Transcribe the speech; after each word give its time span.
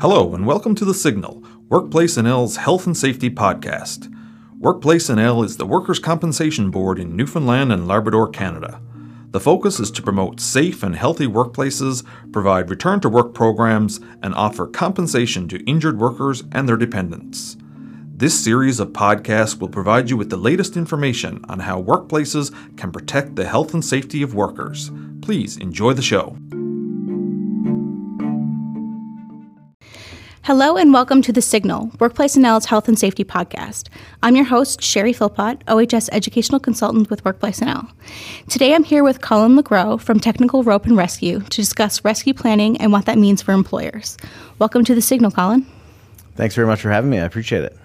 Hello, 0.00 0.34
and 0.34 0.46
welcome 0.46 0.74
to 0.76 0.86
The 0.86 0.94
Signal, 0.94 1.44
Workplace 1.68 2.16
NL's 2.16 2.56
health 2.56 2.86
and 2.86 2.96
safety 2.96 3.28
podcast. 3.28 4.10
Workplace 4.58 5.10
NL 5.10 5.44
is 5.44 5.58
the 5.58 5.66
Workers' 5.66 5.98
Compensation 5.98 6.70
Board 6.70 6.98
in 6.98 7.14
Newfoundland 7.14 7.70
and 7.70 7.86
Labrador, 7.86 8.26
Canada. 8.30 8.80
The 9.32 9.40
focus 9.40 9.78
is 9.78 9.90
to 9.90 10.02
promote 10.02 10.40
safe 10.40 10.82
and 10.82 10.96
healthy 10.96 11.26
workplaces, 11.26 12.02
provide 12.32 12.70
return 12.70 13.00
to 13.00 13.10
work 13.10 13.34
programs, 13.34 14.00
and 14.22 14.34
offer 14.34 14.66
compensation 14.66 15.48
to 15.48 15.62
injured 15.64 15.98
workers 15.98 16.44
and 16.50 16.66
their 16.66 16.78
dependents. 16.78 17.58
This 18.16 18.42
series 18.42 18.80
of 18.80 18.94
podcasts 18.94 19.60
will 19.60 19.68
provide 19.68 20.08
you 20.08 20.16
with 20.16 20.30
the 20.30 20.38
latest 20.38 20.78
information 20.78 21.44
on 21.46 21.58
how 21.58 21.82
workplaces 21.82 22.54
can 22.78 22.90
protect 22.90 23.36
the 23.36 23.46
health 23.46 23.74
and 23.74 23.84
safety 23.84 24.22
of 24.22 24.32
workers. 24.32 24.90
Please 25.20 25.58
enjoy 25.58 25.92
the 25.92 26.00
show. 26.00 26.38
Hello 30.42 30.78
and 30.78 30.90
welcome 30.90 31.20
to 31.20 31.32
The 31.32 31.42
Signal, 31.42 31.92
Workplace 32.00 32.34
and 32.34 32.46
NL's 32.46 32.64
Health 32.64 32.88
and 32.88 32.98
Safety 32.98 33.24
Podcast. 33.24 33.88
I'm 34.22 34.34
your 34.34 34.46
host, 34.46 34.80
Sherry 34.80 35.12
Philpott, 35.12 35.62
OHS 35.68 36.08
Educational 36.12 36.58
Consultant 36.58 37.10
with 37.10 37.22
Workplace 37.26 37.60
and 37.60 37.68
NL. 37.68 37.90
Today 38.48 38.74
I'm 38.74 38.82
here 38.82 39.04
with 39.04 39.20
Colin 39.20 39.54
LeGrow 39.54 40.00
from 40.00 40.18
Technical 40.18 40.62
Rope 40.62 40.86
and 40.86 40.96
Rescue 40.96 41.40
to 41.40 41.56
discuss 41.56 42.06
rescue 42.06 42.32
planning 42.32 42.80
and 42.80 42.90
what 42.90 43.04
that 43.04 43.18
means 43.18 43.42
for 43.42 43.52
employers. 43.52 44.16
Welcome 44.58 44.82
to 44.86 44.94
The 44.94 45.02
Signal, 45.02 45.30
Colin. 45.30 45.66
Thanks 46.36 46.54
very 46.54 46.66
much 46.66 46.80
for 46.80 46.90
having 46.90 47.10
me. 47.10 47.18
I 47.18 47.24
appreciate 47.26 47.64
it. 47.64 47.76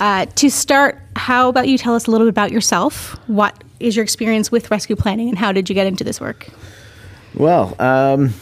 Uh, 0.00 0.26
to 0.26 0.50
start, 0.50 1.00
how 1.14 1.48
about 1.48 1.68
you 1.68 1.78
tell 1.78 1.94
us 1.94 2.08
a 2.08 2.10
little 2.10 2.26
bit 2.26 2.30
about 2.30 2.50
yourself? 2.50 3.16
What 3.28 3.62
is 3.78 3.94
your 3.94 4.02
experience 4.02 4.50
with 4.50 4.68
rescue 4.68 4.96
planning 4.96 5.28
and 5.28 5.38
how 5.38 5.52
did 5.52 5.68
you 5.68 5.76
get 5.76 5.86
into 5.86 6.02
this 6.02 6.20
work? 6.20 6.48
Well, 7.34 7.80
um, 7.80 8.34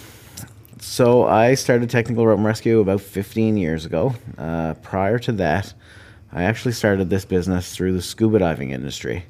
so 0.83 1.25
I 1.27 1.55
started 1.55 1.89
Technical 1.89 2.27
Rope 2.27 2.39
and 2.39 2.45
Rescue 2.45 2.81
about 2.81 3.01
15 3.01 3.57
years 3.57 3.87
ago. 3.87 4.17
Uh, 4.37 4.75
prior 4.83 5.17
to 5.21 5.33
that, 5.33 5.73
I 6.33 6.43
actually 6.43 6.73
started 6.73 7.09
this 7.09 7.25
business 7.25 7.75
through 7.75 7.93
the 7.93 8.03
scuba 8.03 8.41
diving 8.41 8.73
industry. 8.73 9.27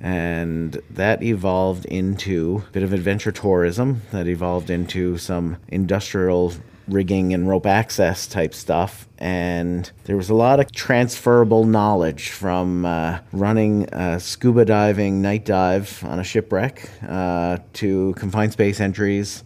And 0.00 0.82
that 0.90 1.22
evolved 1.22 1.86
into 1.86 2.64
a 2.68 2.72
bit 2.72 2.82
of 2.82 2.92
adventure 2.92 3.32
tourism, 3.32 4.02
that 4.10 4.26
evolved 4.26 4.68
into 4.68 5.16
some 5.16 5.56
industrial 5.68 6.52
rigging 6.88 7.32
and 7.32 7.48
rope 7.48 7.64
access 7.64 8.26
type 8.26 8.52
stuff. 8.52 9.08
And 9.16 9.90
there 10.04 10.16
was 10.18 10.28
a 10.28 10.34
lot 10.34 10.60
of 10.60 10.72
transferable 10.72 11.64
knowledge 11.64 12.30
from 12.30 12.84
uh, 12.84 13.20
running 13.32 13.88
scuba 14.18 14.66
diving 14.66 15.22
night 15.22 15.46
dive 15.46 16.04
on 16.06 16.18
a 16.18 16.24
shipwreck 16.24 16.90
uh, 17.08 17.58
to 17.74 18.12
confined 18.18 18.52
space 18.52 18.78
entries 18.78 19.42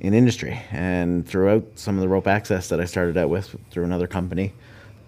in 0.00 0.14
industry 0.14 0.60
and 0.70 1.26
throughout 1.28 1.64
some 1.74 1.96
of 1.96 2.00
the 2.00 2.08
rope 2.08 2.26
access 2.26 2.68
that 2.68 2.80
I 2.80 2.86
started 2.86 3.16
out 3.16 3.28
with 3.28 3.54
through 3.70 3.84
another 3.84 4.06
company 4.06 4.52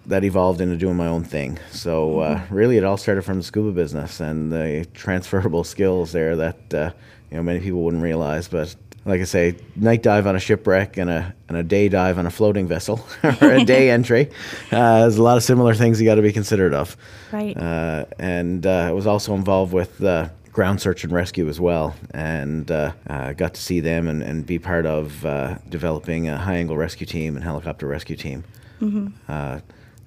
that 0.05 0.23
evolved 0.23 0.61
into 0.61 0.75
doing 0.75 0.95
my 0.95 1.07
own 1.07 1.23
thing. 1.23 1.59
So 1.71 2.19
uh, 2.19 2.37
mm-hmm. 2.37 2.55
really, 2.55 2.77
it 2.77 2.83
all 2.83 2.97
started 2.97 3.23
from 3.23 3.37
the 3.37 3.43
scuba 3.43 3.71
business 3.71 4.19
and 4.19 4.51
the 4.51 4.85
transferable 4.93 5.63
skills 5.63 6.11
there 6.11 6.35
that 6.35 6.73
uh, 6.73 6.91
you 7.31 7.37
know 7.37 7.43
many 7.43 7.59
people 7.59 7.83
wouldn't 7.83 8.03
realize. 8.03 8.47
But 8.47 8.75
like 9.05 9.21
I 9.21 9.25
say, 9.25 9.55
night 9.75 10.03
dive 10.03 10.27
on 10.27 10.35
a 10.35 10.39
shipwreck 10.39 10.97
and 10.97 11.09
a 11.09 11.33
and 11.47 11.57
a 11.57 11.63
day 11.63 11.89
dive 11.89 12.17
on 12.17 12.25
a 12.25 12.31
floating 12.31 12.67
vessel 12.67 13.05
or 13.23 13.51
a 13.51 13.65
day 13.65 13.89
entry. 13.97 14.29
Uh, 14.71 15.01
there's 15.01 15.17
a 15.17 15.23
lot 15.23 15.37
of 15.37 15.43
similar 15.43 15.73
things 15.73 15.99
you 15.99 16.05
got 16.05 16.15
to 16.15 16.21
be 16.21 16.33
considerate 16.33 16.73
of. 16.73 16.97
Right. 17.31 17.55
Uh, 17.57 18.05
and 18.19 18.65
uh, 18.65 18.87
I 18.87 18.91
was 18.91 19.07
also 19.07 19.33
involved 19.33 19.73
with 19.73 20.03
uh, 20.03 20.29
ground 20.53 20.79
search 20.79 21.03
and 21.03 21.11
rescue 21.11 21.49
as 21.49 21.59
well, 21.59 21.95
and 22.11 22.69
uh, 22.71 22.93
uh, 23.07 23.33
got 23.33 23.55
to 23.55 23.61
see 23.61 23.79
them 23.79 24.07
and, 24.07 24.21
and 24.21 24.45
be 24.45 24.59
part 24.59 24.85
of 24.85 25.25
uh, 25.25 25.57
developing 25.67 26.29
a 26.29 26.37
high 26.37 26.55
angle 26.55 26.77
rescue 26.77 27.07
team 27.07 27.35
and 27.35 27.43
helicopter 27.43 27.87
rescue 27.87 28.15
team. 28.15 28.43
Mm-hmm. 28.79 29.07
Uh, 29.27 29.59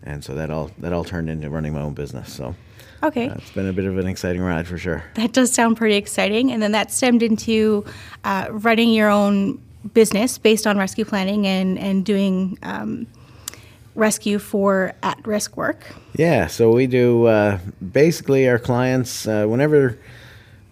and 0.05 0.25
so 0.25 0.35
that 0.35 0.51
all 0.51 0.71
that 0.79 0.93
all 0.93 1.05
turned 1.05 1.29
into 1.29 1.51
running 1.51 1.75
my 1.75 1.83
own 1.83 1.95
business. 1.95 2.33
So. 2.33 2.55
Okay. 3.03 3.29
Uh, 3.29 3.35
it's 3.35 3.51
been 3.51 3.67
a 3.69 3.73
bit 3.73 3.85
of 3.85 3.99
an 3.99 4.07
exciting 4.07 4.41
ride 4.41 4.67
for 4.67 4.79
sure. 4.79 5.05
That 5.15 5.33
does 5.33 5.53
sound 5.53 5.77
pretty 5.77 5.97
exciting. 5.97 6.51
And 6.51 6.63
then 6.63 6.73
that 6.73 6.91
stemmed 6.91 7.23
into 7.23 7.85
uh, 8.25 8.47
running 8.51 8.89
your 8.89 9.11
own 9.11 9.61
business 9.93 10.39
based 10.39 10.67
on 10.67 10.79
rescue 10.79 11.05
planning 11.05 11.47
and, 11.47 11.79
and 11.79 12.07
doing 12.07 12.59
um, 12.63 13.07
rescue 13.95 14.39
for 14.39 14.95
at 15.03 15.25
risk 15.27 15.59
work. 15.59 15.85
Yeah. 16.15 16.47
So 16.47 16.73
we 16.73 16.87
do 16.87 17.27
uh, 17.27 17.59
basically 17.93 18.49
our 18.49 18.59
clients, 18.59 19.29
uh, 19.29 19.45
whenever 19.47 19.99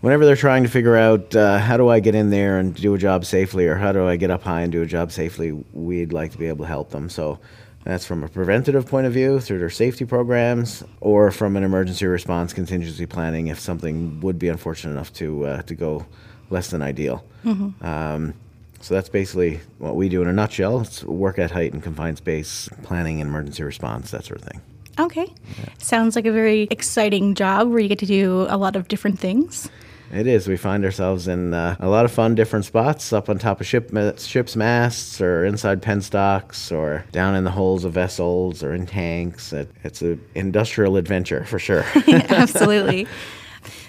whenever 0.04 0.26
they're 0.26 0.36
trying 0.36 0.62
to 0.62 0.68
figure 0.68 0.96
out 0.96 1.34
uh, 1.34 1.58
how 1.58 1.78
do 1.78 1.88
I 1.88 1.98
get 1.98 2.14
in 2.14 2.28
there 2.28 2.58
and 2.58 2.74
do 2.74 2.92
a 2.92 2.98
job 2.98 3.24
safely, 3.24 3.66
or 3.66 3.76
how 3.76 3.90
do 3.90 4.06
I 4.06 4.16
get 4.16 4.30
up 4.30 4.42
high 4.42 4.60
and 4.60 4.70
do 4.70 4.82
a 4.82 4.86
job 4.86 5.10
safely, 5.10 5.52
we'd 5.72 6.12
like 6.12 6.30
to 6.32 6.38
be 6.38 6.46
able 6.46 6.66
to 6.66 6.68
help 6.68 6.90
them. 6.90 7.08
So 7.08 7.38
that's 7.84 8.04
from 8.04 8.22
a 8.22 8.28
preventative 8.28 8.86
point 8.86 9.06
of 9.06 9.14
view 9.14 9.40
through 9.40 9.60
their 9.60 9.70
safety 9.70 10.04
programs, 10.04 10.84
or 11.00 11.30
from 11.30 11.56
an 11.56 11.64
emergency 11.64 12.04
response 12.04 12.52
contingency 12.52 13.06
planning 13.06 13.46
if 13.46 13.58
something 13.58 14.20
would 14.20 14.38
be 14.38 14.48
unfortunate 14.48 14.92
enough 14.92 15.10
to 15.14 15.46
uh, 15.46 15.62
to 15.62 15.74
go 15.74 16.04
less 16.50 16.70
than 16.70 16.82
ideal. 16.82 17.24
Mm-hmm. 17.42 17.84
Um, 17.84 18.34
so 18.82 18.92
that's 18.92 19.08
basically 19.08 19.60
what 19.78 19.96
we 19.96 20.10
do 20.10 20.20
in 20.20 20.28
a 20.28 20.34
nutshell. 20.34 20.82
It's 20.82 21.02
work 21.04 21.38
at 21.38 21.50
height 21.50 21.72
and 21.72 21.82
confined 21.82 22.18
space 22.18 22.68
planning 22.82 23.22
and 23.22 23.30
emergency 23.30 23.62
response, 23.62 24.10
that 24.10 24.26
sort 24.26 24.42
of 24.42 24.48
thing. 24.48 24.60
Okay. 24.98 25.26
Yeah. 25.58 25.64
Sounds 25.78 26.14
like 26.14 26.26
a 26.26 26.32
very 26.32 26.68
exciting 26.70 27.34
job 27.34 27.70
where 27.70 27.80
you 27.80 27.88
get 27.88 27.98
to 28.00 28.06
do 28.06 28.46
a 28.50 28.58
lot 28.58 28.76
of 28.76 28.88
different 28.88 29.18
things. 29.18 29.70
It 30.12 30.26
is. 30.26 30.46
We 30.46 30.56
find 30.56 30.84
ourselves 30.84 31.28
in 31.28 31.54
uh, 31.54 31.76
a 31.80 31.88
lot 31.88 32.04
of 32.04 32.12
fun 32.12 32.34
different 32.34 32.64
spots 32.64 33.12
up 33.12 33.28
on 33.28 33.38
top 33.38 33.60
of 33.60 33.66
ship, 33.66 33.90
ship's 34.18 34.54
masts 34.54 35.20
or 35.20 35.44
inside 35.44 35.82
penstocks 35.82 36.70
or 36.70 37.04
down 37.10 37.34
in 37.34 37.44
the 37.44 37.50
hulls 37.50 37.84
of 37.84 37.92
vessels 37.92 38.62
or 38.62 38.74
in 38.74 38.86
tanks. 38.86 39.52
It, 39.52 39.70
it's 39.82 40.02
an 40.02 40.20
industrial 40.34 40.96
adventure 40.96 41.44
for 41.44 41.58
sure. 41.58 41.84
Absolutely. 42.08 43.06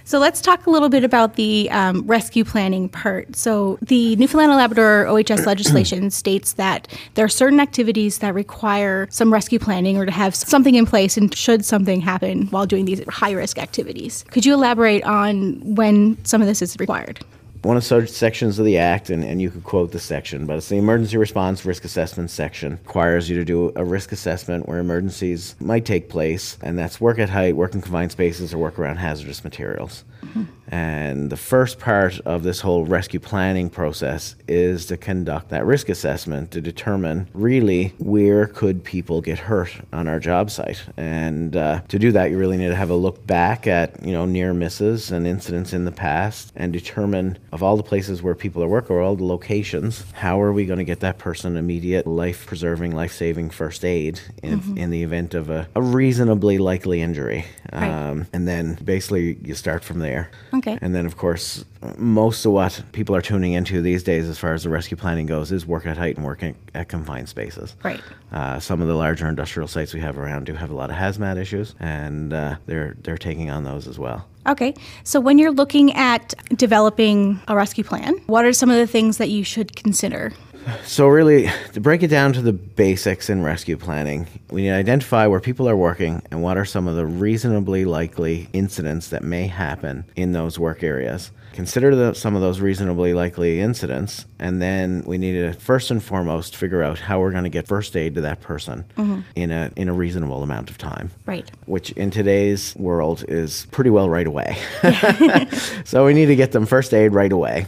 So 0.08 0.20
let's 0.20 0.40
talk 0.40 0.68
a 0.68 0.70
little 0.70 0.90
bit 0.90 1.04
about 1.04 1.34
the 1.34 1.68
um, 1.72 2.04
rescue 2.06 2.44
planning 2.44 2.90
part. 2.90 3.36
So 3.36 3.80
the 3.82 4.16
Newfoundland 4.18 4.52
and 4.52 4.60
Labrador 4.60 5.08
OHS 5.08 5.46
legislation 5.48 6.12
states 6.12 6.54
that 6.54 6.88
there 7.16 7.26
are 7.26 7.30
certain 7.30 7.60
activities 7.60 8.20
that 8.20 8.36
require 8.36 9.08
some 9.10 9.34
rescue 9.34 9.58
planning 9.58 9.98
or 9.98 10.06
to 10.06 10.12
have 10.12 10.36
something 10.36 10.76
in 10.76 10.86
place 10.86 11.18
and 11.18 11.36
should 11.36 11.66
something 11.66 12.02
happen 12.02 12.46
while 12.48 12.68
doing 12.68 12.86
these 12.86 13.04
high 13.10 13.32
risk 13.32 13.58
activities. 13.58 14.24
Could 14.30 14.46
you 14.46 14.54
elaborate 14.54 15.04
on 15.06 15.76
when 15.76 16.24
some 16.24 16.40
of 16.40 16.48
this 16.48 16.62
is 16.62 16.78
required? 16.80 17.26
One 17.66 17.78
of 17.78 17.88
the 17.88 18.08
sections 18.08 18.59
of 18.59 18.66
the 18.66 18.78
Act, 18.78 19.09
and, 19.09 19.24
and 19.24 19.42
you 19.42 19.50
could 19.50 19.64
quote 19.64 19.92
the 19.92 20.00
section, 20.00 20.46
but 20.46 20.58
it's 20.58 20.70
the 20.70 20.78
Emergency 20.78 21.18
Response 21.18 21.66
Risk 21.66 21.84
Assessment 21.84 22.30
section. 22.30 22.74
Requires 22.74 23.30
you 23.30 23.36
to 23.38 23.44
do 23.44 23.72
a 23.76 23.84
risk 23.84 24.12
assessment 24.12 24.68
where 24.68 24.78
emergencies 24.78 25.56
might 25.59 25.84
take 25.84 26.08
place, 26.08 26.58
and 26.62 26.78
that's 26.78 27.02
work 27.02 27.18
at 27.18 27.30
height, 27.30 27.56
work 27.56 27.74
in 27.74 27.81
confined 27.81 28.12
spaces, 28.12 28.54
or 28.54 28.59
work 28.59 28.78
around 28.78 28.98
hazardous 28.98 29.44
materials. 29.44 30.04
Mm-hmm. 30.22 30.44
And 30.68 31.30
the 31.30 31.38
first 31.38 31.80
part 31.80 32.20
of 32.22 32.44
this 32.44 32.62
whole 32.62 32.86
rescue 32.86 33.20
planning 33.20 33.70
process 33.70 34.36
is 34.48 34.86
to 34.88 34.98
conduct 34.98 35.50
that 35.50 35.66
risk 35.66 35.90
assessment 35.90 36.52
to 36.52 36.62
determine 36.62 37.28
really 37.34 37.94
where 38.00 38.48
could 38.48 38.84
people 38.84 39.22
get 39.22 39.40
hurt 39.40 39.72
on 39.94 40.08
our 40.08 40.20
job 40.20 40.50
site. 40.50 40.84
And 40.98 41.56
uh, 41.56 41.81
to 41.88 42.00
do 42.00 42.12
that, 42.14 42.31
you 42.31 42.38
really 42.38 42.58
need 42.58 42.70
to 42.70 42.75
have 42.75 42.90
a 42.90 42.96
look 42.96 43.25
back 43.28 43.68
at 43.68 44.04
you 44.04 44.12
know 44.12 44.25
near 44.25 44.54
misses 44.54 45.12
and 45.12 45.28
incidents 45.28 45.74
in 45.74 45.86
the 45.86 45.92
past 45.92 46.52
and 46.56 46.74
determine 46.74 47.38
of 47.52 47.64
all 47.64 47.78
the 47.78 47.84
places 47.84 48.22
where 48.22 48.36
people 48.36 48.64
are 48.64 48.68
working 48.68 48.96
or 48.96 49.02
all 49.02 49.16
the 49.16 49.24
locations, 49.24 50.04
how 50.14 50.42
are 50.42 50.54
we 50.54 50.66
going 50.66 50.80
to 50.80 50.86
get 50.86 51.00
that 51.02 51.18
person 51.18 51.58
immediate 51.58 52.08
life 52.08 52.46
preserving, 52.46 52.96
life 52.96 53.12
saving 53.12 53.50
first 53.50 53.86
aid 53.86 54.20
in, 54.42 54.59
mm-hmm. 54.59 54.78
in 54.78 54.90
the 54.90 55.04
event 55.04 55.34
of 55.34 55.50
a, 55.50 55.68
a 55.75 55.81
reasonably 55.81 56.58
likely 56.58 57.02
injury. 57.02 57.46
Right. 57.72 57.90
Um, 57.90 58.28
and 58.34 58.48
then 58.48 58.75
basically 58.75 59.38
you 59.44 59.56
start 59.56 59.84
from 59.84 60.00
there. 60.00 60.31
Okay. 60.57 60.78
And 60.81 60.96
then, 60.96 61.06
of 61.06 61.18
course, 61.18 61.66
most 61.98 62.46
of 62.46 62.52
what 62.52 62.84
people 62.92 63.16
are 63.16 63.22
tuning 63.22 63.54
into 63.54 63.81
these 63.81 64.04
days, 64.04 64.30
as 64.30 64.38
far 64.38 64.54
as 64.54 64.63
the 64.63 64.69
rescue 64.69 64.98
planning 64.98 65.25
goes, 65.25 65.52
is 65.52 65.66
work 65.66 65.86
at 65.86 65.98
height 65.98 66.16
and 66.18 66.25
work 66.25 66.44
at 66.74 66.90
confined 66.90 67.30
spaces. 67.30 67.75
Right. 67.84 68.02
Uh, 68.31 68.60
some 68.60 68.81
of 68.81 68.88
the 68.88 68.96
larger 68.96 69.28
industrial 69.28 69.68
sites 69.68 69.94
we 69.94 70.00
have 70.00 70.18
around 70.18 70.46
do 70.46 70.54
have 70.54 70.69
a 70.69 70.75
lot 70.75 70.90
of 70.90 70.96
hazmat 70.96 71.38
issues, 71.38 71.75
and 71.80 72.34
uh, 72.34 72.57
they're 72.66 72.96
they're 73.04 73.18
taking 73.18 73.50
on 73.50 73.63
those 73.63 73.88
as 73.88 74.00
well. 74.00 74.28
Okay. 74.48 74.74
So 75.04 75.19
when 75.19 75.40
you're 75.40 75.52
looking 75.52 75.94
at 75.94 76.34
developing 76.56 77.42
a 77.48 77.56
rescue 77.56 77.84
plan, 77.84 78.18
what 78.28 78.46
are 78.46 78.54
some 78.54 78.69
of 78.69 78.78
the 78.78 78.88
things 78.88 79.18
that 79.18 79.30
you 79.30 79.44
should 79.44 79.75
consider? 79.75 80.34
So, 80.83 81.07
really, 81.07 81.50
to 81.73 81.81
break 81.81 82.03
it 82.03 82.07
down 82.07 82.33
to 82.33 82.41
the 82.41 82.53
basics 82.53 83.29
in 83.29 83.44
rescue 83.44 83.77
planning, 83.77 84.27
we 84.50 84.63
need 84.63 84.69
to 84.69 84.75
identify 84.75 85.27
where 85.27 85.39
people 85.39 85.69
are 85.69 85.75
working 85.75 86.21
and 86.31 86.41
what 86.41 86.57
are 86.57 86.65
some 86.65 86.88
of 86.88 86.95
the 86.95 87.06
reasonably 87.06 87.85
likely 87.85 88.50
incidents 88.53 89.09
that 89.09 89.23
may 89.23 89.47
happen 89.47 90.06
in 90.15 90.31
those 90.31 90.57
work 90.57 90.83
areas. 90.83 91.31
Consider 91.53 91.95
the, 91.95 92.13
some 92.13 92.35
of 92.35 92.41
those 92.41 92.59
reasonably 92.59 93.13
likely 93.13 93.62
incidents, 93.62 94.25
and 94.39 94.62
then 94.62 95.03
we 95.06 95.17
need 95.17 95.33
to 95.33 95.53
first 95.53 95.89
and 95.89 96.03
foremost 96.03 96.56
figure 96.56 96.83
out 96.83 97.00
how 97.00 97.19
we're 97.19 97.31
going 97.31 97.45
to 97.45 97.50
get 97.50 97.65
first 97.65 97.95
aid 97.95 98.15
to 98.15 98.21
that 98.21 98.41
person 98.41 98.83
mm-hmm. 98.97 99.21
in 99.35 99.51
a 99.51 99.71
in 99.77 99.88
a 99.88 99.94
reasonable 99.94 100.44
amount 100.44 100.69
of 100.69 100.77
time. 100.77 101.12
Right. 101.25 101.50
Which 101.65 101.91
in 101.91 102.12
today's 102.12 102.75
world 102.75 103.23
is 103.29 103.67
pretty 103.71 103.89
well 103.89 104.09
right 104.09 104.27
away. 104.27 104.57
so 105.85 106.06
we 106.06 106.13
need 106.13 106.25
to 106.25 106.35
get 106.35 106.51
them 106.51 106.65
first 106.65 106.94
aid 106.94 107.13
right 107.13 107.31
away 107.31 107.67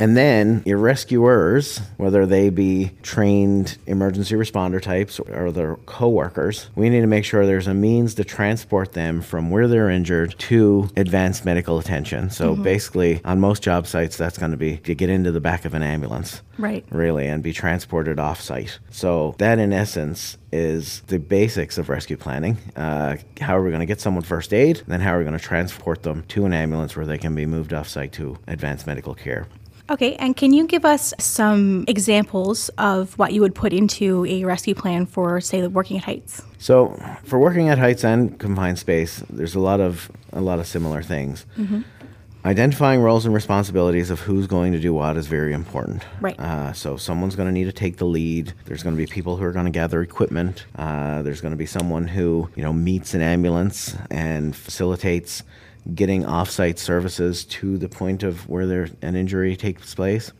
And 0.00 0.16
then 0.16 0.62
your 0.64 0.78
rescuers, 0.78 1.78
whether 1.98 2.24
they 2.24 2.48
be 2.48 2.92
trained 3.02 3.76
emergency 3.86 4.34
responder 4.34 4.80
types 4.80 5.20
or 5.20 5.52
their 5.52 5.76
coworkers, 5.76 6.70
we 6.74 6.88
need 6.88 7.02
to 7.02 7.06
make 7.06 7.24
sure 7.26 7.44
there's 7.44 7.66
a 7.66 7.74
means 7.74 8.14
to 8.14 8.24
transport 8.24 8.94
them 8.94 9.20
from 9.20 9.50
where 9.50 9.68
they're 9.68 9.90
injured 9.90 10.34
to 10.38 10.88
advanced 10.96 11.44
medical 11.44 11.78
attention. 11.78 12.30
So 12.30 12.56
basically, 12.56 13.20
on 13.24 13.40
most 13.40 13.62
job 13.62 13.86
sites, 13.86 14.16
that's 14.16 14.38
going 14.38 14.52
to 14.52 14.56
be 14.56 14.78
to 14.78 14.94
get 14.94 15.10
into 15.10 15.30
the 15.30 15.40
back 15.40 15.64
of 15.64 15.74
an 15.74 15.82
ambulance 15.82 16.40
Right. 16.58 16.84
really, 16.90 17.26
and 17.26 17.42
be 17.42 17.52
transported 17.52 18.18
off 18.18 18.40
site. 18.40 18.78
So, 18.90 19.34
that 19.38 19.58
in 19.58 19.72
essence 19.72 20.36
is 20.52 21.00
the 21.06 21.18
basics 21.18 21.78
of 21.78 21.88
rescue 21.88 22.16
planning. 22.16 22.58
Uh, 22.76 23.16
how 23.40 23.56
are 23.56 23.62
we 23.62 23.70
going 23.70 23.80
to 23.80 23.86
get 23.86 24.00
someone 24.00 24.22
first 24.22 24.52
aid? 24.52 24.82
Then, 24.86 25.00
how 25.00 25.14
are 25.14 25.18
we 25.18 25.24
going 25.24 25.38
to 25.38 25.44
transport 25.44 26.02
them 26.02 26.24
to 26.28 26.44
an 26.44 26.52
ambulance 26.52 26.96
where 26.96 27.06
they 27.06 27.18
can 27.18 27.34
be 27.34 27.46
moved 27.46 27.72
off 27.72 27.88
site 27.88 28.12
to 28.14 28.38
advanced 28.46 28.86
medical 28.86 29.14
care? 29.14 29.46
Okay, 29.90 30.14
and 30.16 30.36
can 30.36 30.52
you 30.52 30.68
give 30.68 30.84
us 30.84 31.12
some 31.18 31.84
examples 31.88 32.68
of 32.78 33.18
what 33.18 33.32
you 33.32 33.40
would 33.40 33.56
put 33.56 33.72
into 33.72 34.24
a 34.26 34.44
rescue 34.44 34.74
plan 34.74 35.04
for, 35.04 35.40
say, 35.40 35.60
the 35.60 35.68
working 35.68 35.96
at 35.96 36.04
heights? 36.04 36.42
So, 36.58 36.96
for 37.24 37.40
working 37.40 37.68
at 37.68 37.78
heights 37.78 38.04
and 38.04 38.38
confined 38.38 38.78
space, 38.78 39.24
there's 39.28 39.56
a 39.56 39.60
lot 39.60 39.80
of 39.80 40.08
a 40.32 40.40
lot 40.40 40.60
of 40.60 40.68
similar 40.68 41.02
things. 41.02 41.44
Identifying 42.44 43.02
roles 43.02 43.26
and 43.26 43.34
responsibilities 43.34 44.08
of 44.10 44.20
who's 44.20 44.46
going 44.46 44.72
to 44.72 44.80
do 44.80 44.94
what 44.94 45.16
is 45.16 45.26
very 45.26 45.52
important. 45.52 46.06
Right. 46.20 46.38
Uh, 46.38 46.72
so, 46.72 46.96
someone's 46.96 47.34
going 47.34 47.48
to 47.48 47.52
need 47.52 47.64
to 47.64 47.72
take 47.72 47.96
the 47.96 48.06
lead. 48.06 48.54
There's 48.66 48.84
going 48.84 48.94
to 48.94 48.96
be 48.96 49.06
people 49.06 49.38
who 49.38 49.44
are 49.44 49.52
going 49.52 49.66
to 49.66 49.72
gather 49.72 50.02
equipment. 50.02 50.66
Uh, 50.76 51.22
there's 51.22 51.40
going 51.40 51.52
to 51.52 51.58
be 51.58 51.66
someone 51.66 52.06
who 52.06 52.48
you 52.54 52.62
know 52.62 52.72
meets 52.72 53.12
an 53.14 53.22
ambulance 53.22 53.96
and 54.08 54.54
facilitates 54.54 55.42
getting 55.94 56.24
off-site 56.26 56.78
services 56.78 57.44
to 57.44 57.78
the 57.78 57.88
point 57.88 58.22
of 58.22 58.48
where 58.48 58.66
there 58.66 58.88
an 59.02 59.16
injury 59.16 59.56
takes 59.56 59.94
place 59.94 60.32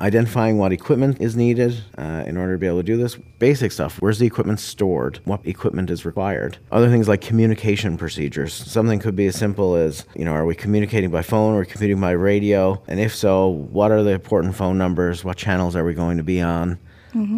identifying 0.00 0.56
what 0.56 0.72
equipment 0.72 1.20
is 1.20 1.36
needed 1.36 1.82
uh, 1.98 2.24
in 2.26 2.36
order 2.36 2.54
to 2.54 2.58
be 2.58 2.66
able 2.66 2.78
to 2.78 2.82
do 2.82 2.96
this. 2.96 3.16
Basic 3.38 3.70
stuff. 3.70 4.00
Where's 4.00 4.18
the 4.18 4.26
equipment 4.26 4.58
stored? 4.58 5.20
What 5.24 5.46
equipment 5.46 5.90
is 5.90 6.04
required? 6.04 6.58
Other 6.72 6.88
things 6.88 7.06
like 7.06 7.20
communication 7.20 7.96
procedures. 7.96 8.52
Something 8.52 8.98
could 8.98 9.14
be 9.14 9.26
as 9.26 9.36
simple 9.36 9.74
as, 9.76 10.06
you 10.16 10.24
know, 10.24 10.32
are 10.32 10.46
we 10.46 10.54
communicating 10.54 11.10
by 11.10 11.22
phone 11.22 11.54
or 11.54 11.64
communicating 11.64 12.00
by 12.00 12.12
radio? 12.12 12.82
And 12.88 12.98
if 12.98 13.14
so, 13.14 13.48
what 13.48 13.90
are 13.90 14.02
the 14.02 14.12
important 14.12 14.56
phone 14.56 14.78
numbers? 14.78 15.22
What 15.22 15.36
channels 15.36 15.76
are 15.76 15.84
we 15.84 15.94
going 15.94 16.16
to 16.16 16.24
be 16.24 16.40
on? 16.40 16.78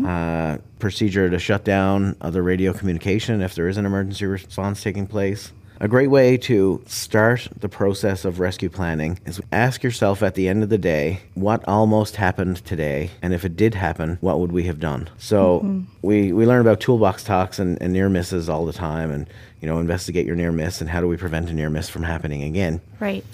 Uh, 0.06 0.58
procedure 0.78 1.30
to 1.30 1.38
shut 1.38 1.64
down 1.64 2.14
other 2.20 2.42
radio 2.42 2.72
communication 2.72 3.40
if 3.40 3.54
there 3.54 3.68
is 3.68 3.78
an 3.78 3.86
emergency 3.86 4.26
response 4.26 4.82
taking 4.82 5.06
place. 5.06 5.52
A 5.82 5.88
great 5.88 6.10
way 6.10 6.36
to 6.36 6.80
start 6.86 7.48
the 7.58 7.68
process 7.68 8.24
of 8.24 8.38
rescue 8.38 8.68
planning 8.68 9.18
is 9.26 9.40
ask 9.50 9.82
yourself 9.82 10.22
at 10.22 10.36
the 10.36 10.46
end 10.46 10.62
of 10.62 10.68
the 10.68 10.78
day, 10.78 11.18
what 11.34 11.66
almost 11.66 12.14
happened 12.14 12.64
today? 12.64 13.10
And 13.20 13.34
if 13.34 13.44
it 13.44 13.56
did 13.56 13.74
happen, 13.74 14.16
what 14.20 14.38
would 14.38 14.52
we 14.52 14.62
have 14.66 14.78
done? 14.78 15.10
So 15.18 15.58
mm-hmm. 15.58 15.80
we, 16.00 16.32
we 16.32 16.46
learn 16.46 16.60
about 16.60 16.78
toolbox 16.78 17.24
talks 17.24 17.58
and, 17.58 17.82
and 17.82 17.92
near 17.92 18.08
misses 18.08 18.48
all 18.48 18.64
the 18.64 18.72
time 18.72 19.10
and, 19.10 19.26
you 19.60 19.66
know, 19.66 19.80
investigate 19.80 20.24
your 20.24 20.36
near 20.36 20.52
miss 20.52 20.80
and 20.80 20.88
how 20.88 21.00
do 21.00 21.08
we 21.08 21.16
prevent 21.16 21.50
a 21.50 21.52
near 21.52 21.68
miss 21.68 21.88
from 21.88 22.04
happening 22.04 22.44
again. 22.44 22.80
Right. 23.00 23.24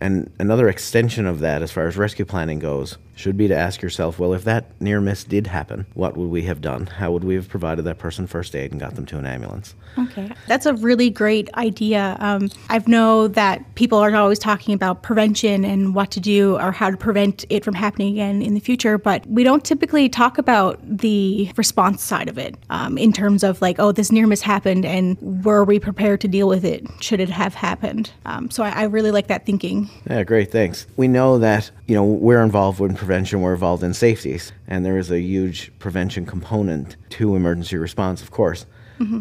And 0.00 0.28
another 0.40 0.68
extension 0.68 1.24
of 1.26 1.38
that, 1.38 1.62
as 1.62 1.70
far 1.70 1.86
as 1.86 1.96
rescue 1.96 2.24
planning 2.24 2.58
goes, 2.58 2.98
should 3.14 3.36
be 3.36 3.48
to 3.48 3.56
ask 3.56 3.82
yourself, 3.82 4.18
well, 4.18 4.32
if 4.32 4.44
that 4.44 4.66
near 4.80 5.00
miss 5.00 5.24
did 5.24 5.46
happen, 5.46 5.86
what 5.94 6.16
would 6.16 6.30
we 6.30 6.42
have 6.42 6.60
done? 6.60 6.86
How 6.86 7.12
would 7.12 7.24
we 7.24 7.34
have 7.34 7.48
provided 7.48 7.82
that 7.82 7.98
person 7.98 8.26
first 8.26 8.54
aid 8.54 8.72
and 8.72 8.80
got 8.80 8.94
them 8.94 9.06
to 9.06 9.18
an 9.18 9.26
ambulance? 9.26 9.74
Okay, 9.98 10.30
that's 10.46 10.64
a 10.64 10.74
really 10.74 11.10
great 11.10 11.52
idea. 11.54 12.16
Um, 12.20 12.50
I 12.70 12.82
know 12.86 13.28
that 13.28 13.74
people 13.74 13.98
are 13.98 14.14
always 14.14 14.38
talking 14.38 14.74
about 14.74 15.02
prevention 15.02 15.64
and 15.64 15.94
what 15.94 16.10
to 16.12 16.20
do 16.20 16.56
or 16.58 16.72
how 16.72 16.90
to 16.90 16.96
prevent 16.96 17.44
it 17.50 17.64
from 17.64 17.74
happening 17.74 18.14
again 18.14 18.40
in 18.40 18.54
the 18.54 18.60
future, 18.60 18.96
but 18.96 19.26
we 19.26 19.44
don't 19.44 19.64
typically 19.64 20.08
talk 20.08 20.38
about 20.38 20.80
the 20.82 21.52
response 21.56 22.02
side 22.02 22.28
of 22.28 22.38
it 22.38 22.56
um, 22.70 22.96
in 22.96 23.12
terms 23.12 23.44
of 23.44 23.60
like, 23.60 23.78
oh, 23.78 23.92
this 23.92 24.10
near 24.10 24.26
miss 24.26 24.40
happened 24.40 24.86
and 24.86 25.44
were 25.44 25.64
we 25.64 25.78
prepared 25.78 26.20
to 26.22 26.28
deal 26.28 26.48
with 26.48 26.64
it 26.64 26.86
should 27.00 27.20
it 27.20 27.28
have 27.28 27.54
happened? 27.54 28.10
Um, 28.24 28.50
so 28.50 28.62
I, 28.62 28.70
I 28.70 28.82
really 28.84 29.10
like 29.10 29.26
that 29.26 29.44
thinking. 29.44 29.90
Yeah, 30.08 30.22
great, 30.24 30.50
thanks. 30.50 30.86
We 30.96 31.08
know 31.08 31.38
that, 31.38 31.70
you 31.86 31.94
know, 31.94 32.04
we're 32.04 32.42
involved 32.42 32.80
in 32.80 32.94
prevention, 33.06 33.40
we're 33.40 33.54
involved 33.54 33.82
in 33.82 33.92
safeties, 33.94 34.52
and 34.68 34.84
there 34.86 34.96
is 34.96 35.10
a 35.10 35.20
huge 35.20 35.72
prevention 35.80 36.24
component 36.24 36.96
to 37.10 37.34
emergency 37.34 37.76
response, 37.76 38.22
of 38.22 38.30
course. 38.30 38.64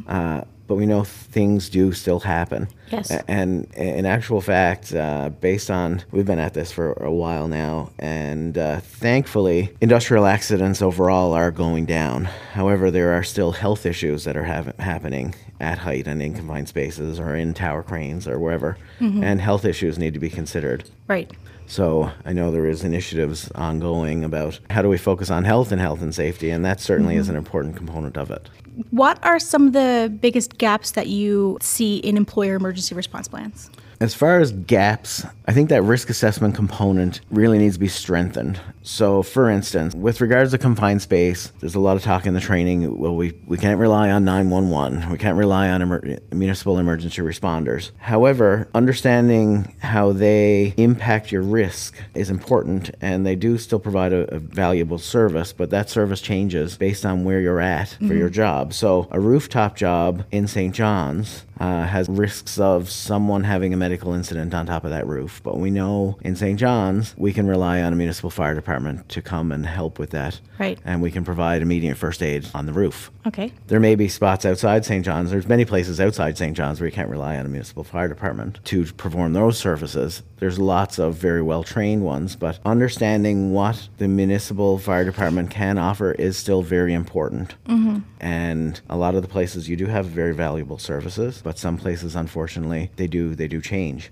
Uh, 0.07 0.41
but 0.67 0.75
we 0.75 0.85
know 0.85 1.03
things 1.03 1.67
do 1.69 1.91
still 1.91 2.19
happen. 2.19 2.67
Yes. 2.91 3.11
And 3.27 3.65
in 3.75 4.05
actual 4.05 4.41
fact, 4.41 4.93
uh, 4.93 5.29
based 5.29 5.71
on, 5.71 6.03
we've 6.11 6.25
been 6.25 6.39
at 6.39 6.53
this 6.53 6.71
for 6.71 6.93
a 6.93 7.11
while 7.11 7.47
now, 7.47 7.91
and 7.99 8.57
uh, 8.57 8.79
thankfully, 8.79 9.73
industrial 9.81 10.25
accidents 10.25 10.81
overall 10.81 11.33
are 11.33 11.51
going 11.51 11.85
down. 11.85 12.25
However, 12.53 12.91
there 12.91 13.13
are 13.13 13.23
still 13.23 13.51
health 13.53 13.85
issues 13.85 14.23
that 14.25 14.35
are 14.35 14.43
hav- 14.43 14.75
happening 14.79 15.35
at 15.59 15.77
height 15.77 16.07
and 16.07 16.21
in 16.21 16.33
confined 16.33 16.67
spaces 16.67 17.19
or 17.19 17.35
in 17.35 17.53
tower 17.53 17.83
cranes 17.83 18.27
or 18.27 18.39
wherever, 18.39 18.77
and 18.99 19.39
health 19.39 19.63
issues 19.63 19.97
need 19.99 20.13
to 20.13 20.19
be 20.19 20.29
considered. 20.29 20.89
Right. 21.07 21.31
So 21.67 22.11
I 22.25 22.33
know 22.33 22.51
there 22.51 22.65
is 22.65 22.83
initiatives 22.83 23.49
ongoing 23.51 24.25
about 24.25 24.59
how 24.69 24.81
do 24.81 24.89
we 24.89 24.97
focus 24.97 25.29
on 25.29 25.45
health 25.45 25.71
and 25.71 25.79
health 25.79 26.01
and 26.01 26.13
safety, 26.13 26.49
and 26.49 26.65
that 26.65 26.81
certainly 26.81 27.15
is 27.15 27.29
an 27.29 27.37
important 27.37 27.77
component 27.77 28.17
of 28.17 28.29
it. 28.29 28.49
What 28.89 29.23
are 29.23 29.39
some 29.39 29.67
of 29.67 29.73
the 29.73 30.11
biggest 30.21 30.57
gaps 30.57 30.91
that 30.91 31.07
you 31.07 31.57
see 31.61 31.97
in 31.97 32.17
employer 32.17 32.55
emergency 32.55 32.80
response 32.89 33.27
plans? 33.27 33.69
As 34.01 34.15
far 34.15 34.39
as 34.39 34.51
gaps, 34.51 35.23
I 35.45 35.53
think 35.53 35.69
that 35.69 35.83
risk 35.83 36.09
assessment 36.09 36.55
component 36.55 37.21
really 37.29 37.59
needs 37.59 37.75
to 37.75 37.79
be 37.79 37.87
strengthened. 37.87 38.59
So, 38.81 39.21
for 39.21 39.47
instance, 39.47 39.93
with 39.93 40.21
regards 40.21 40.49
to 40.51 40.57
confined 40.57 41.03
space, 41.03 41.53
there's 41.59 41.75
a 41.75 41.79
lot 41.79 41.97
of 41.97 42.03
talk 42.03 42.25
in 42.25 42.33
the 42.33 42.39
training. 42.39 42.97
Well, 42.97 43.15
we, 43.15 43.33
we 43.45 43.59
can't 43.59 43.79
rely 43.79 44.09
on 44.09 44.25
911, 44.25 45.11
we 45.11 45.19
can't 45.19 45.37
rely 45.37 45.69
on 45.69 45.83
emer- 45.83 46.17
municipal 46.31 46.79
emergency 46.79 47.21
responders. 47.21 47.91
However, 47.99 48.67
understanding 48.73 49.75
how 49.81 50.13
they 50.13 50.73
impact 50.77 51.31
your 51.31 51.43
risk 51.43 51.95
is 52.15 52.31
important, 52.31 52.89
and 53.01 53.23
they 53.23 53.35
do 53.35 53.59
still 53.59 53.79
provide 53.79 54.13
a, 54.13 54.33
a 54.33 54.39
valuable 54.39 54.97
service, 54.97 55.53
but 55.53 55.69
that 55.69 55.91
service 55.91 56.21
changes 56.21 56.75
based 56.75 57.05
on 57.05 57.23
where 57.23 57.39
you're 57.39 57.61
at 57.61 57.89
for 57.89 58.05
mm-hmm. 58.05 58.17
your 58.17 58.29
job. 58.29 58.73
So, 58.73 59.07
a 59.11 59.19
rooftop 59.19 59.75
job 59.75 60.25
in 60.31 60.47
St. 60.47 60.73
John's 60.73 61.45
uh, 61.61 61.85
has 61.85 62.09
risks 62.09 62.59
of 62.59 62.89
someone 62.89 63.43
having 63.43 63.71
a 63.71 63.77
medical 63.77 64.13
incident 64.13 64.51
on 64.51 64.65
top 64.65 64.83
of 64.83 64.89
that 64.89 65.05
roof. 65.05 65.41
But 65.43 65.59
we 65.59 65.69
know 65.69 66.17
in 66.21 66.35
St. 66.35 66.59
John's, 66.59 67.13
we 67.17 67.33
can 67.33 67.45
rely 67.45 67.83
on 67.83 67.93
a 67.93 67.95
municipal 67.95 68.31
fire 68.31 68.55
department 68.55 69.07
to 69.09 69.21
come 69.21 69.51
and 69.51 69.63
help 69.63 69.99
with 69.99 70.09
that. 70.09 70.39
Right. 70.57 70.79
And 70.83 71.03
we 71.03 71.11
can 71.11 71.23
provide 71.23 71.61
immediate 71.61 71.97
first 71.97 72.23
aid 72.23 72.47
on 72.55 72.65
the 72.65 72.73
roof. 72.73 73.11
Okay. 73.27 73.53
There 73.67 73.79
may 73.79 73.93
be 73.93 74.07
spots 74.07 74.43
outside 74.43 74.85
St. 74.85 75.05
John's. 75.05 75.29
There's 75.29 75.47
many 75.47 75.63
places 75.63 76.01
outside 76.01 76.35
St. 76.35 76.57
John's 76.57 76.79
where 76.79 76.87
you 76.87 76.93
can't 76.93 77.09
rely 77.09 77.37
on 77.37 77.45
a 77.45 77.49
municipal 77.49 77.83
fire 77.83 78.07
department 78.07 78.59
to 78.65 78.85
perform 78.93 79.33
those 79.33 79.59
services. 79.59 80.23
There's 80.41 80.57
lots 80.57 80.97
of 80.97 81.13
very 81.13 81.43
well 81.43 81.63
trained 81.63 82.03
ones, 82.03 82.35
but 82.35 82.57
understanding 82.65 83.53
what 83.53 83.89
the 83.99 84.07
municipal 84.07 84.79
fire 84.79 85.05
department 85.05 85.51
can 85.51 85.77
offer 85.77 86.13
is 86.13 86.35
still 86.35 86.63
very 86.63 86.95
important. 86.95 87.53
Mm-hmm. 87.67 87.99
And 88.19 88.81
a 88.89 88.97
lot 88.97 89.13
of 89.13 89.21
the 89.21 89.27
places 89.27 89.69
you 89.69 89.75
do 89.75 89.85
have 89.85 90.07
very 90.07 90.33
valuable 90.33 90.79
services, 90.79 91.43
but 91.43 91.59
some 91.59 91.77
places, 91.77 92.15
unfortunately, 92.15 92.89
they 92.95 93.05
do 93.05 93.35
they 93.35 93.47
do 93.47 93.61
change. 93.61 94.11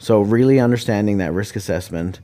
So 0.00 0.20
really 0.20 0.58
understanding 0.58 1.18
that 1.18 1.32
risk 1.32 1.54
assessment 1.54 2.18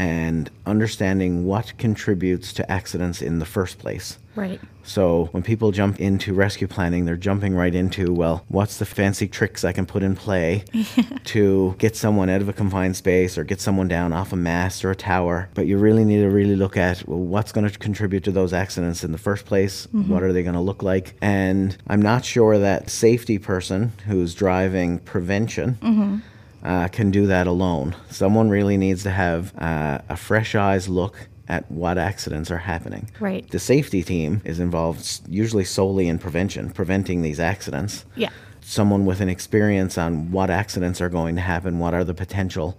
and 0.00 0.50
understanding 0.64 1.44
what 1.44 1.76
contributes 1.76 2.54
to 2.54 2.72
accidents 2.72 3.20
in 3.20 3.38
the 3.38 3.44
first 3.44 3.78
place. 3.78 4.16
Right. 4.34 4.58
So 4.82 5.28
when 5.32 5.42
people 5.42 5.72
jump 5.72 6.00
into 6.00 6.32
rescue 6.32 6.66
planning, 6.66 7.04
they're 7.04 7.18
jumping 7.18 7.54
right 7.54 7.74
into, 7.74 8.10
well, 8.10 8.46
what's 8.48 8.78
the 8.78 8.86
fancy 8.86 9.28
tricks 9.28 9.62
I 9.62 9.72
can 9.72 9.84
put 9.84 10.02
in 10.02 10.16
play 10.16 10.64
to 11.24 11.74
get 11.76 11.96
someone 11.96 12.30
out 12.30 12.40
of 12.40 12.48
a 12.48 12.54
confined 12.54 12.96
space 12.96 13.36
or 13.36 13.44
get 13.44 13.60
someone 13.60 13.88
down 13.88 14.14
off 14.14 14.32
a 14.32 14.36
mast 14.36 14.86
or 14.86 14.90
a 14.90 14.96
tower? 14.96 15.50
But 15.52 15.66
you 15.66 15.76
really 15.76 16.06
need 16.06 16.22
to 16.22 16.30
really 16.30 16.56
look 16.56 16.78
at, 16.78 17.06
well, 17.06 17.18
what's 17.18 17.52
going 17.52 17.68
to 17.68 17.78
contribute 17.78 18.24
to 18.24 18.32
those 18.32 18.54
accidents 18.54 19.04
in 19.04 19.12
the 19.12 19.18
first 19.18 19.44
place? 19.44 19.86
Mm-hmm. 19.88 20.10
What 20.10 20.22
are 20.22 20.32
they 20.32 20.42
going 20.42 20.54
to 20.54 20.60
look 20.62 20.82
like? 20.82 21.14
And 21.20 21.76
I'm 21.88 22.00
not 22.00 22.24
sure 22.24 22.56
that 22.58 22.88
safety 22.88 23.38
person 23.38 23.92
who's 24.06 24.34
driving 24.34 25.00
prevention 25.00 25.74
mm-hmm. 25.74 26.18
Uh, 26.62 26.88
can 26.88 27.10
do 27.10 27.26
that 27.26 27.46
alone. 27.46 27.96
Someone 28.10 28.50
really 28.50 28.76
needs 28.76 29.02
to 29.04 29.10
have 29.10 29.56
uh, 29.58 30.00
a 30.08 30.16
fresh 30.16 30.54
eyes 30.54 30.88
look 30.88 31.28
at 31.48 31.70
what 31.70 31.98
accidents 31.98 32.50
are 32.50 32.58
happening. 32.58 33.10
Right. 33.18 33.48
The 33.50 33.58
safety 33.58 34.02
team 34.02 34.40
is 34.44 34.60
involved 34.60 35.22
usually 35.28 35.64
solely 35.64 36.06
in 36.06 36.18
prevention, 36.18 36.70
preventing 36.70 37.22
these 37.22 37.40
accidents. 37.40 38.04
Yeah. 38.14 38.30
Someone 38.60 39.04
with 39.04 39.20
an 39.20 39.28
experience 39.28 39.98
on 39.98 40.30
what 40.30 40.48
accidents 40.48 41.00
are 41.00 41.08
going 41.08 41.34
to 41.34 41.40
happen, 41.40 41.78
what 41.80 41.92
are 41.92 42.04
the 42.04 42.14
potential, 42.14 42.78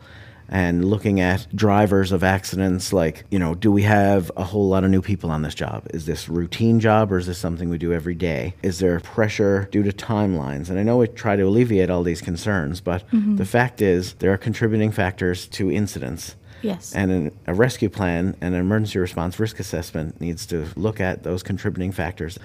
and 0.52 0.84
looking 0.84 1.22
at 1.22 1.48
drivers 1.56 2.12
of 2.12 2.24
accidents 2.24 2.92
like, 2.92 3.24
you 3.32 3.40
know, 3.40 3.56
do 3.56 3.72
we 3.72 3.84
have 3.84 4.30
a 4.36 4.44
whole 4.44 4.68
lot 4.68 4.84
of 4.84 4.92
new 4.92 5.02
people 5.02 5.32
on 5.32 5.42
this 5.42 5.56
job? 5.56 5.88
Is 5.94 6.06
this 6.06 6.28
routine 6.28 6.82
job 6.82 7.12
or 7.12 7.18
is 7.18 7.26
this 7.26 7.38
something 7.38 7.70
we 7.70 7.78
do 7.78 7.94
every 7.94 8.16
day? 8.16 8.54
Is 8.62 8.80
there 8.80 9.00
pressure 9.00 9.70
due 9.72 9.84
to 9.84 9.92
timelines? 9.92 10.70
And 10.70 10.78
I 10.78 10.84
know 10.84 10.98
we 10.98 11.08
try 11.08 11.38
to 11.38 11.44
alleviate 11.44 11.90
all 11.90 12.04
these 12.04 12.22
concerns, 12.22 12.82
but 12.82 13.08
mm-hmm. 13.12 13.38
the 13.38 13.46
fact 13.46 13.82
is 13.82 14.14
there 14.16 14.34
are 14.34 14.38
contributing 14.38 14.92
factors 14.92 15.48
to 15.50 15.72
incidents. 15.72 16.36
Yes. 16.62 16.94
And 16.94 17.12
an, 17.12 17.40
a 17.48 17.54
rescue 17.54 17.90
plan 17.90 18.36
and 18.42 18.54
an 18.54 18.60
emergency 18.60 19.00
response 19.00 19.40
risk 19.40 19.60
assessment 19.60 20.20
needs 20.22 20.46
to 20.48 20.68
look 20.76 21.00
at 21.00 21.24
those 21.24 21.44
contributing 21.44 21.92
factors. 21.92 22.38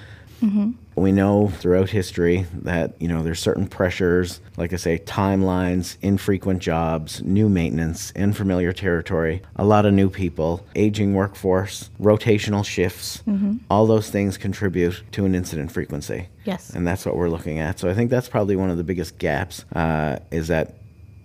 We 0.96 1.12
know 1.12 1.48
throughout 1.48 1.90
history 1.90 2.46
that 2.62 2.94
you 3.00 3.08
know 3.08 3.22
there's 3.22 3.40
certain 3.40 3.66
pressures, 3.66 4.40
like 4.56 4.72
I 4.72 4.76
say, 4.76 4.98
timelines, 4.98 5.96
infrequent 6.00 6.62
jobs, 6.62 7.22
new 7.22 7.48
maintenance, 7.48 8.12
unfamiliar 8.16 8.72
territory, 8.72 9.42
a 9.56 9.64
lot 9.64 9.84
of 9.86 9.92
new 9.92 10.08
people, 10.08 10.64
aging 10.74 11.12
workforce, 11.14 11.90
rotational 12.00 12.64
shifts. 12.64 13.22
All 13.70 13.86
those 13.86 14.08
things 14.10 14.38
contribute 14.38 15.02
to 15.12 15.24
an 15.26 15.34
incident 15.34 15.70
frequency. 15.72 16.28
Yes. 16.44 16.70
and 16.70 16.86
that's 16.86 17.04
what 17.04 17.16
we're 17.16 17.28
looking 17.28 17.58
at. 17.58 17.78
So 17.80 17.90
I 17.90 17.94
think 17.94 18.08
that's 18.08 18.28
probably 18.28 18.54
one 18.56 18.70
of 18.70 18.76
the 18.76 18.84
biggest 18.84 19.18
gaps 19.18 19.64
uh, 19.74 20.20
is 20.30 20.46
that 20.48 20.76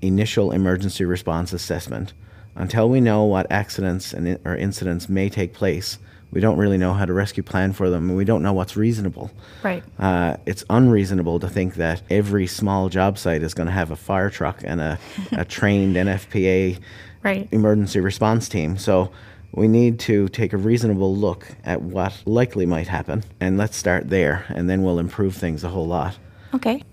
initial 0.02 0.52
emergency 0.52 1.06
response 1.06 1.54
assessment. 1.54 2.14
Until 2.56 2.90
we 2.90 3.00
know 3.00 3.24
what 3.24 3.50
accidents 3.50 4.14
and 4.14 4.38
or 4.44 4.56
incidents 4.56 5.08
may 5.08 5.30
take 5.30 5.54
place, 5.54 5.98
we 6.32 6.40
don't 6.42 6.58
really 6.58 6.78
know 6.78 6.94
how 6.94 7.06
to 7.06 7.14
rescue 7.14 7.44
plan 7.44 7.74
for 7.74 7.90
them, 7.90 8.10
and 8.10 8.18
we 8.18 8.26
don't 8.26 8.42
know 8.42 8.54
what's 8.54 8.76
reasonable. 8.78 9.32
Right. 9.64 9.84
Uh, 10.00 10.38
it's 10.46 10.64
unreasonable 10.70 11.40
to 11.42 11.50
think 11.50 11.76
that 11.76 12.02
every 12.10 12.48
small 12.48 12.90
job 12.90 13.18
site 13.18 13.44
is 13.44 13.54
going 13.54 13.68
to 13.68 13.74
have 13.74 13.92
a 13.92 13.96
fire 13.96 14.30
truck 14.30 14.62
and 14.64 14.80
a, 14.82 15.00
a 15.34 15.46
trained 15.58 15.96
NFPA 15.96 16.80
Right. 17.24 17.48
emergency 17.52 18.00
response 18.00 18.50
team. 18.50 18.78
So 18.78 19.12
we 19.54 19.68
need 19.68 20.00
to 20.02 20.28
take 20.30 20.54
a 20.54 20.58
reasonable 20.58 21.16
look 21.16 21.48
at 21.64 21.82
what 21.82 22.24
likely 22.26 22.66
might 22.66 22.88
happen, 22.88 23.24
and 23.40 23.58
let's 23.58 23.76
start 23.78 24.10
there, 24.10 24.46
and 24.50 24.70
then 24.70 24.82
we'll 24.84 25.00
improve 25.00 25.36
things 25.36 25.64
a 25.64 25.70
whole 25.70 25.86
lot. 25.88 26.18
Okay. 26.54 26.84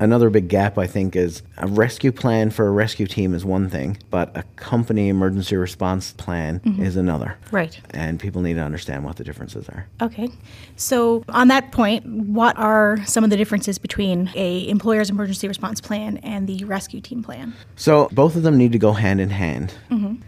Another 0.00 0.30
big 0.30 0.48
gap, 0.48 0.78
I 0.78 0.86
think, 0.86 1.16
is 1.16 1.42
a 1.56 1.66
rescue 1.66 2.12
plan 2.12 2.50
for 2.50 2.66
a 2.66 2.70
rescue 2.70 3.06
team 3.06 3.34
is 3.34 3.44
one 3.44 3.68
thing, 3.68 3.98
but 4.10 4.36
a 4.36 4.44
company 4.56 5.08
emergency 5.08 5.56
response 5.56 6.12
plan 6.12 6.60
mm-hmm. 6.60 6.82
is 6.82 6.96
another. 6.96 7.36
Right. 7.50 7.80
And 7.90 8.20
people 8.20 8.42
need 8.42 8.54
to 8.54 8.60
understand 8.60 9.04
what 9.04 9.16
the 9.16 9.24
differences 9.24 9.68
are. 9.68 9.88
Okay. 10.00 10.28
So 10.76 11.24
on 11.28 11.48
that 11.48 11.72
point, 11.72 12.06
what 12.06 12.56
are 12.56 13.04
some 13.06 13.24
of 13.24 13.30
the 13.30 13.36
differences 13.36 13.78
between 13.78 14.30
a 14.34 14.68
employer's 14.68 15.10
emergency 15.10 15.48
response 15.48 15.80
plan 15.80 16.18
and 16.18 16.46
the 16.46 16.64
rescue 16.64 17.00
team 17.00 17.22
plan? 17.22 17.54
So 17.76 18.08
both 18.12 18.36
of 18.36 18.42
them 18.44 18.56
need 18.56 18.72
to 18.72 18.78
go 18.78 18.92
hand 18.92 19.20
in 19.20 19.30
hand. 19.30 19.74
Mm-hmm. 19.90 20.22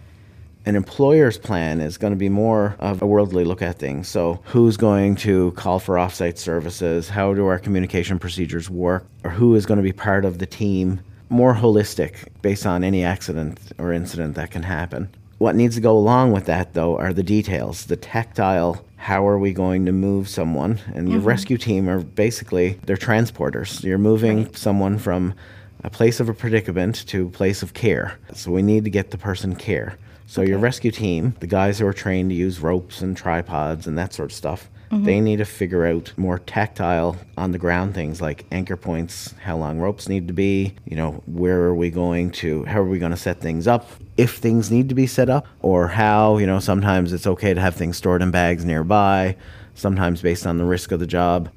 An 0.70 0.76
employer's 0.76 1.36
plan 1.36 1.80
is 1.80 1.98
going 1.98 2.12
to 2.12 2.16
be 2.16 2.28
more 2.28 2.76
of 2.78 3.02
a 3.02 3.06
worldly 3.08 3.42
look 3.42 3.60
at 3.60 3.80
things. 3.80 4.06
So, 4.06 4.40
who's 4.44 4.76
going 4.76 5.16
to 5.16 5.50
call 5.56 5.80
for 5.80 5.96
offsite 5.96 6.38
services? 6.38 7.08
How 7.08 7.34
do 7.34 7.44
our 7.46 7.58
communication 7.58 8.20
procedures 8.20 8.70
work? 8.70 9.04
Or 9.24 9.32
who 9.32 9.56
is 9.56 9.66
going 9.66 9.78
to 9.78 9.82
be 9.82 9.90
part 9.90 10.24
of 10.24 10.38
the 10.38 10.46
team? 10.46 11.00
More 11.28 11.56
holistic 11.56 12.28
based 12.40 12.66
on 12.66 12.84
any 12.84 13.02
accident 13.02 13.58
or 13.78 13.92
incident 13.92 14.36
that 14.36 14.52
can 14.52 14.62
happen. 14.62 15.08
What 15.38 15.56
needs 15.56 15.74
to 15.74 15.80
go 15.80 15.98
along 15.98 16.30
with 16.30 16.44
that, 16.44 16.74
though, 16.74 16.96
are 16.98 17.12
the 17.12 17.24
details, 17.24 17.86
the 17.86 17.96
tactile. 17.96 18.84
How 18.94 19.26
are 19.26 19.40
we 19.40 19.52
going 19.52 19.86
to 19.86 19.92
move 19.92 20.28
someone? 20.28 20.78
And 20.94 21.08
your 21.08 21.18
mm-hmm. 21.18 21.26
rescue 21.26 21.58
team 21.58 21.88
are 21.88 21.98
basically 21.98 22.78
they're 22.86 22.96
transporters. 22.96 23.82
You're 23.82 23.98
moving 23.98 24.54
someone 24.54 24.98
from 24.98 25.34
a 25.82 25.90
place 25.90 26.20
of 26.20 26.28
a 26.28 26.34
predicament 26.34 27.04
to 27.08 27.26
a 27.26 27.30
place 27.30 27.64
of 27.64 27.74
care. 27.74 28.20
So 28.34 28.52
we 28.52 28.62
need 28.62 28.84
to 28.84 28.90
get 28.90 29.10
the 29.10 29.18
person 29.18 29.56
care. 29.56 29.98
So 30.30 30.42
your 30.42 30.58
rescue 30.58 30.92
team, 30.92 31.34
the 31.40 31.48
guys 31.48 31.80
who 31.80 31.86
are 31.88 31.92
trained 31.92 32.30
to 32.30 32.36
use 32.36 32.60
ropes 32.60 33.00
and 33.00 33.16
tripods 33.16 33.88
and 33.88 33.98
that 33.98 34.14
sort 34.14 34.30
of 34.30 34.32
stuff, 34.32 34.70
mm-hmm. 34.88 35.02
they 35.02 35.20
need 35.20 35.38
to 35.38 35.44
figure 35.44 35.84
out 35.84 36.12
more 36.16 36.38
tactile 36.38 37.16
on 37.36 37.50
the 37.50 37.58
ground 37.58 37.96
things 37.96 38.20
like 38.20 38.46
anchor 38.52 38.76
points, 38.76 39.34
how 39.42 39.56
long 39.56 39.80
ropes 39.80 40.08
need 40.08 40.28
to 40.28 40.32
be, 40.32 40.76
you 40.84 40.94
know, 40.94 41.20
where 41.26 41.62
are 41.62 41.74
we 41.74 41.90
going 41.90 42.30
to, 42.30 42.64
how 42.66 42.78
are 42.78 42.88
we 42.88 43.00
going 43.00 43.10
to 43.10 43.16
set 43.16 43.40
things 43.40 43.66
up, 43.66 43.90
if 44.16 44.36
things 44.36 44.70
need 44.70 44.88
to 44.88 44.94
be 44.94 45.08
set 45.08 45.28
up, 45.28 45.48
or 45.62 45.88
how, 45.88 46.38
you 46.38 46.46
know, 46.46 46.60
sometimes 46.60 47.12
it's 47.12 47.26
okay 47.26 47.52
to 47.52 47.60
have 47.60 47.74
things 47.74 47.96
stored 47.96 48.22
in 48.22 48.30
bags 48.30 48.64
nearby, 48.64 49.34
sometimes 49.74 50.22
based 50.22 50.46
on 50.46 50.58
the 50.58 50.64
risk 50.64 50.92
of 50.92 51.00
the 51.00 51.08
job 51.08 51.50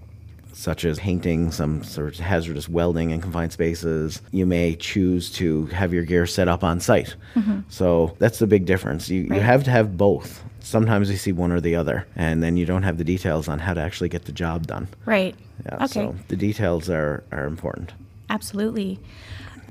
such 0.53 0.85
as 0.85 0.99
painting 0.99 1.51
some 1.51 1.83
sort 1.83 2.13
of 2.13 2.19
hazardous 2.19 2.69
welding 2.69 3.09
in 3.09 3.21
confined 3.21 3.51
spaces. 3.51 4.21
You 4.31 4.45
may 4.45 4.75
choose 4.75 5.31
to 5.33 5.65
have 5.67 5.93
your 5.93 6.03
gear 6.03 6.25
set 6.25 6.47
up 6.47 6.63
on 6.63 6.79
site. 6.79 7.15
Mm-hmm. 7.35 7.61
So 7.69 8.15
that's 8.19 8.39
the 8.39 8.47
big 8.47 8.65
difference. 8.65 9.09
You, 9.09 9.23
you 9.23 9.39
have 9.39 9.63
to 9.65 9.71
have 9.71 9.97
both. 9.97 10.43
Sometimes 10.59 11.09
you 11.11 11.17
see 11.17 11.33
one 11.33 11.51
or 11.51 11.59
the 11.59 11.75
other, 11.75 12.07
and 12.15 12.41
then 12.41 12.55
you 12.55 12.65
don't 12.65 12.83
have 12.83 12.97
the 12.97 13.03
details 13.03 13.49
on 13.49 13.59
how 13.59 13.73
to 13.73 13.81
actually 13.81 14.09
get 14.09 14.25
the 14.25 14.31
job 14.31 14.65
done. 14.65 14.87
Right. 15.05 15.35
Yeah, 15.65 15.75
okay. 15.75 15.87
So 15.87 16.15
the 16.29 16.37
details 16.37 16.89
are, 16.89 17.23
are 17.31 17.45
important. 17.45 17.91
Absolutely. 18.29 18.99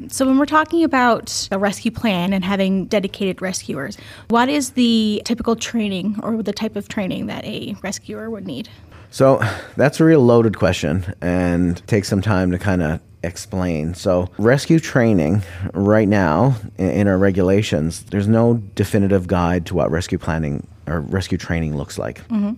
So, 0.08 0.26
when 0.26 0.38
we're 0.38 0.46
talking 0.46 0.84
about 0.84 1.48
a 1.52 1.58
rescue 1.58 1.90
plan 1.90 2.32
and 2.32 2.44
having 2.44 2.86
dedicated 2.86 3.42
rescuers, 3.42 3.98
what 4.28 4.48
is 4.48 4.70
the 4.70 5.22
typical 5.24 5.54
training 5.54 6.18
or 6.22 6.42
the 6.42 6.52
type 6.52 6.76
of 6.76 6.88
training 6.88 7.26
that 7.26 7.44
a 7.44 7.76
rescuer 7.82 8.30
would 8.30 8.46
need? 8.46 8.68
So 9.12 9.42
that's 9.76 10.00
a 10.00 10.04
real 10.04 10.20
loaded 10.20 10.58
question 10.58 11.14
and 11.20 11.86
takes 11.86 12.08
some 12.08 12.22
time 12.22 12.50
to 12.50 12.58
kind 12.58 12.82
of 12.82 13.00
explain. 13.22 13.94
So, 13.94 14.30
rescue 14.38 14.80
training 14.80 15.42
right 15.74 16.08
now 16.08 16.56
in, 16.78 17.06
our 17.06 17.18
regulations, 17.18 18.04
there's 18.04 18.26
no 18.26 18.54
definitive 18.74 19.26
guide 19.26 19.66
to 19.66 19.74
what 19.74 19.90
rescue 19.90 20.18
planning 20.18 20.66
or 20.86 21.00
rescue 21.00 21.38
training 21.38 21.76
looks 21.76 21.98
like. 21.98 22.26
Mm-hmm. 22.28 22.54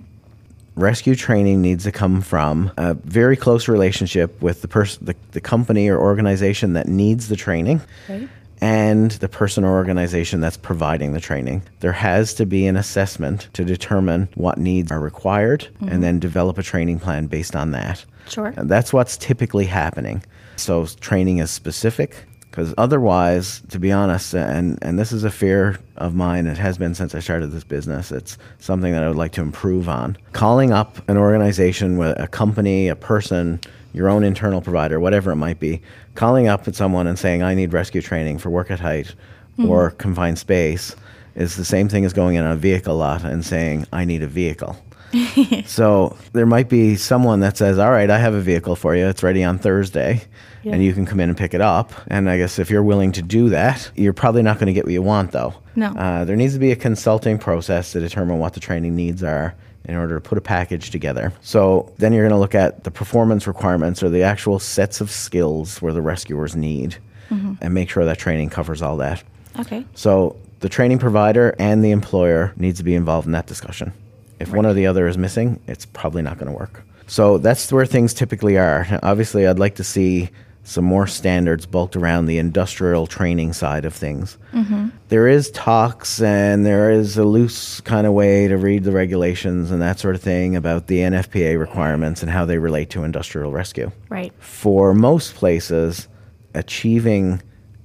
Rescue 0.77 1.15
training 1.15 1.61
needs 1.61 1.85
to 1.85 1.93
come 1.93 2.21
from 2.21 2.73
a 2.77 2.95
very 2.95 3.37
close 3.37 3.69
relationship 3.69 4.41
with 4.41 4.63
the 4.63 4.69
person, 4.69 5.05
the, 5.05 5.15
the 5.33 5.41
company 5.41 5.89
or 5.89 5.99
organization 5.99 6.73
that 6.73 6.89
needs 6.89 7.29
the 7.29 7.37
training 7.37 7.81
Right. 8.09 8.29
And 8.61 9.13
the 9.13 9.29
person 9.29 9.65
or 9.65 9.73
organization 9.73 10.41
that's 10.41 10.57
providing 10.57 11.13
the 11.13 11.21
training. 11.21 11.63
There 11.81 11.93
has 11.93 12.35
to 12.35 12.47
be 12.47 12.67
an 12.67 12.77
assessment 12.77 13.49
to 13.55 13.65
determine 13.65 14.29
what 14.35 14.59
needs 14.59 14.91
are 14.91 15.01
required 15.01 15.69
and 15.81 16.03
then 16.03 16.19
develop 16.19 16.59
a 16.59 16.63
training 16.63 17.01
plan 17.01 17.27
based 17.27 17.57
on 17.57 17.73
that. 17.73 18.05
Sure. 18.29 18.55
And 18.57 18.71
that's 18.71 18.93
what's 18.93 19.17
typically 19.17 19.67
happening. 19.67 20.23
So 20.57 20.87
training 20.87 21.39
is 21.39 21.51
specific 21.51 22.25
because 22.55 22.73
otherwise, 22.79 23.63
to 23.71 23.81
be 23.81 23.91
honest, 23.91 24.33
and, 24.33 24.79
and 24.81 24.97
this 24.97 25.11
is 25.11 25.25
a 25.25 25.31
fear 25.31 25.81
of 25.97 26.15
mine, 26.15 26.47
it 26.47 26.57
has 26.57 26.79
been 26.79 26.95
since 26.95 27.13
I 27.13 27.19
started 27.19 27.49
this 27.49 27.65
business, 27.65 28.13
it's 28.13 28.39
something 28.61 28.93
that 28.93 29.03
I 29.03 29.09
would 29.09 29.17
like 29.17 29.33
to 29.33 29.41
improve 29.41 29.89
on. 29.89 30.17
Calling 30.35 30.71
up 30.71 31.07
an 31.09 31.17
organization, 31.17 31.97
with 31.97 32.17
a 32.21 32.29
company, 32.29 32.87
a 32.87 32.95
person, 32.95 33.59
your 33.95 34.11
own 34.11 34.25
internal 34.25 34.61
provider, 34.61 35.01
whatever 35.01 35.31
it 35.31 35.37
might 35.37 35.59
be, 35.59 35.81
calling 36.15 36.49
up 36.49 36.69
at 36.69 36.75
someone 36.75 37.07
and 37.07 37.19
saying, 37.19 37.43
I 37.43 37.55
need 37.55 37.73
rescue 37.73 38.03
training 38.03 38.39
for 38.39 38.51
work 38.51 38.71
at 38.71 38.81
height 38.81 39.15
or 39.59 39.93
confined 39.93 40.39
space 40.39 40.97
is 41.35 41.57
the 41.57 41.65
same 41.65 41.89
thing 41.89 42.05
as 42.05 42.13
going 42.13 42.37
in 42.37 42.45
on 42.45 42.53
a 42.53 42.57
vehicle 42.57 42.97
lot 42.97 43.25
and 43.25 43.45
saying, 43.45 43.87
I 43.93 44.05
need 44.05 44.23
a 44.23 44.27
vehicle. 44.27 44.77
so 45.67 46.17
there 46.33 46.47
might 46.47 46.69
be 46.69 46.97
someone 46.97 47.41
that 47.41 47.57
says, 47.57 47.79
All 47.79 47.91
right, 47.91 48.11
I 48.11 48.19
have 48.19 48.35
a 48.35 48.41
vehicle 48.41 48.75
for 48.75 48.97
you. 48.97 49.07
It's 49.07 49.23
ready 49.23 49.45
on 49.45 49.59
Thursday. 49.59 50.23
Yeah. 50.65 50.73
And 50.73 50.83
you 50.83 50.93
can 50.93 51.07
come 51.07 51.21
in 51.21 51.29
and 51.29 51.39
pick 51.39 51.55
it 51.55 51.61
up. 51.61 51.93
And 52.09 52.29
I 52.29 52.39
guess 52.39 52.59
if 52.59 52.71
you're 52.71 52.83
willing 52.83 53.13
to 53.13 53.23
do 53.23 53.51
that, 53.51 53.91
you're 53.95 54.15
probably 54.15 54.43
not 54.43 54.59
going 54.59 54.67
to 54.67 54.73
get 54.73 54.85
what 54.85 54.93
you 54.93 55.03
want, 55.03 55.31
though. 55.31 55.55
No. 55.77 55.89
Uh, 55.89 56.25
there 56.25 56.37
needs 56.37 56.55
to 56.55 56.59
be 56.59 56.73
a 56.73 56.77
consulting 56.77 57.39
process 57.39 57.93
to 57.93 58.01
determine 58.01 58.39
what 58.39 58.55
the 58.55 58.61
training 58.61 58.97
needs 58.97 59.23
are 59.23 59.55
in 59.85 59.97
order 59.97 60.15
to 60.15 60.21
put 60.21 60.39
a 60.39 60.41
package 60.41 60.91
together. 60.91 61.33
So 61.43 61.93
then 61.99 62.13
you're 62.13 62.23
going 62.23 62.33
to 62.33 62.39
look 62.39 62.55
at 62.55 62.85
the 62.85 62.91
performance 62.91 63.47
requirements 63.47 64.03
or 64.03 64.09
the 64.09 64.23
actual 64.23 64.59
sets 64.59 65.01
of 65.01 65.11
skills 65.11 65.83
where 65.83 65.93
the 65.93 66.03
rescuers 66.03 66.57
need 66.57 66.97
mm-hmm. 67.31 67.55
and 67.61 67.75
make 67.75 67.91
sure 67.91 68.05
that 68.05 68.19
training 68.19 68.51
covers 68.51 68.83
all 68.83 68.97
that. 68.99 69.23
Okay. 69.59 69.85
So 69.95 70.37
the 70.61 70.69
training 70.69 70.99
provider 70.99 71.55
and 71.59 71.85
the 71.85 71.91
employer 71.91 72.55
needs 72.57 72.79
to 72.79 72.85
be 72.85 72.95
involved 72.95 73.27
in 73.27 73.33
that 73.33 73.47
discussion. 73.47 73.93
If 74.41 74.51
one 74.51 74.67
or 74.67 74.73
the 74.73 74.87
other 74.87 75.07
is 75.07 75.17
missing, 75.17 75.61
it's 75.67 75.87
probably 75.87 76.23
not 76.23 76.39
going 76.39 76.51
to 76.51 76.59
work. 76.59 76.83
So 77.07 77.39
that's 77.39 77.71
where 77.71 77.87
things 77.87 78.15
typically 78.15 78.59
are. 78.59 78.87
Now, 78.91 79.01
Obviously, 79.03 79.47
I'd 79.47 79.59
like 79.59 79.77
to 79.77 79.85
see 79.85 80.31
some 80.67 80.85
more 80.85 81.07
standards 81.07 81.67
bulked 81.67 81.95
around 81.95 82.25
the 82.27 82.39
industrial 82.39 83.07
training 83.07 83.53
side 83.53 83.85
of 83.85 83.93
things. 83.95 84.39
Mm-hmm. 84.55 84.89
There 85.11 85.29
is 85.29 85.51
talks 85.51 86.23
and 86.23 86.65
there 86.65 86.91
is 86.91 87.19
a 87.19 87.25
loose 87.25 87.81
kind 87.83 88.07
of 88.07 88.15
way 88.15 88.49
to 88.49 88.57
read 88.57 88.85
the 88.85 88.91
regulations 88.93 89.71
and 89.71 89.83
that 89.83 89.99
sort 89.99 90.15
of 90.15 90.23
thing 90.23 90.57
about 90.57 90.87
the 90.87 91.01
NFPA 91.01 91.59
requirements 91.59 92.23
and 92.23 92.31
how 92.31 92.47
they 92.47 92.57
relate 92.59 92.89
to 92.91 93.05
industrial 93.05 93.53
rescue 93.53 93.93
Right. 94.09 94.33
for 94.39 94.95
most 94.95 95.35
places, 95.35 96.09
achieving 96.55 97.43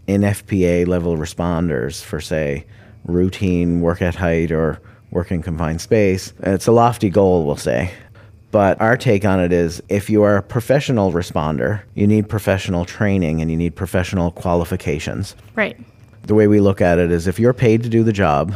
NFPA 0.07 0.87
level 0.87 1.17
responders 1.17 2.01
for, 2.03 2.21
say, 2.21 2.65
routine 3.03 3.81
work 3.81 4.01
at 4.01 4.15
height 4.15 4.51
or 4.51 4.81
work 5.11 5.31
in 5.31 5.41
confined 5.41 5.81
space, 5.81 6.33
it's 6.41 6.67
a 6.67 6.71
lofty 6.71 7.09
goal, 7.09 7.45
we'll 7.45 7.55
say. 7.57 7.91
But 8.51 8.81
our 8.81 8.97
take 8.97 9.25
on 9.25 9.39
it 9.39 9.51
is 9.51 9.81
if 9.89 10.09
you 10.09 10.23
are 10.23 10.37
a 10.37 10.43
professional 10.43 11.11
responder, 11.11 11.81
you 11.93 12.07
need 12.07 12.27
professional 12.29 12.85
training 12.85 13.41
and 13.41 13.51
you 13.51 13.57
need 13.57 13.75
professional 13.75 14.31
qualifications. 14.31 15.35
Right. 15.55 15.77
The 16.23 16.35
way 16.35 16.47
we 16.47 16.59
look 16.59 16.81
at 16.81 16.97
it 16.97 17.11
is 17.11 17.27
if 17.27 17.39
you're 17.39 17.53
paid 17.53 17.83
to 17.83 17.89
do 17.89 18.03
the 18.03 18.13
job, 18.13 18.55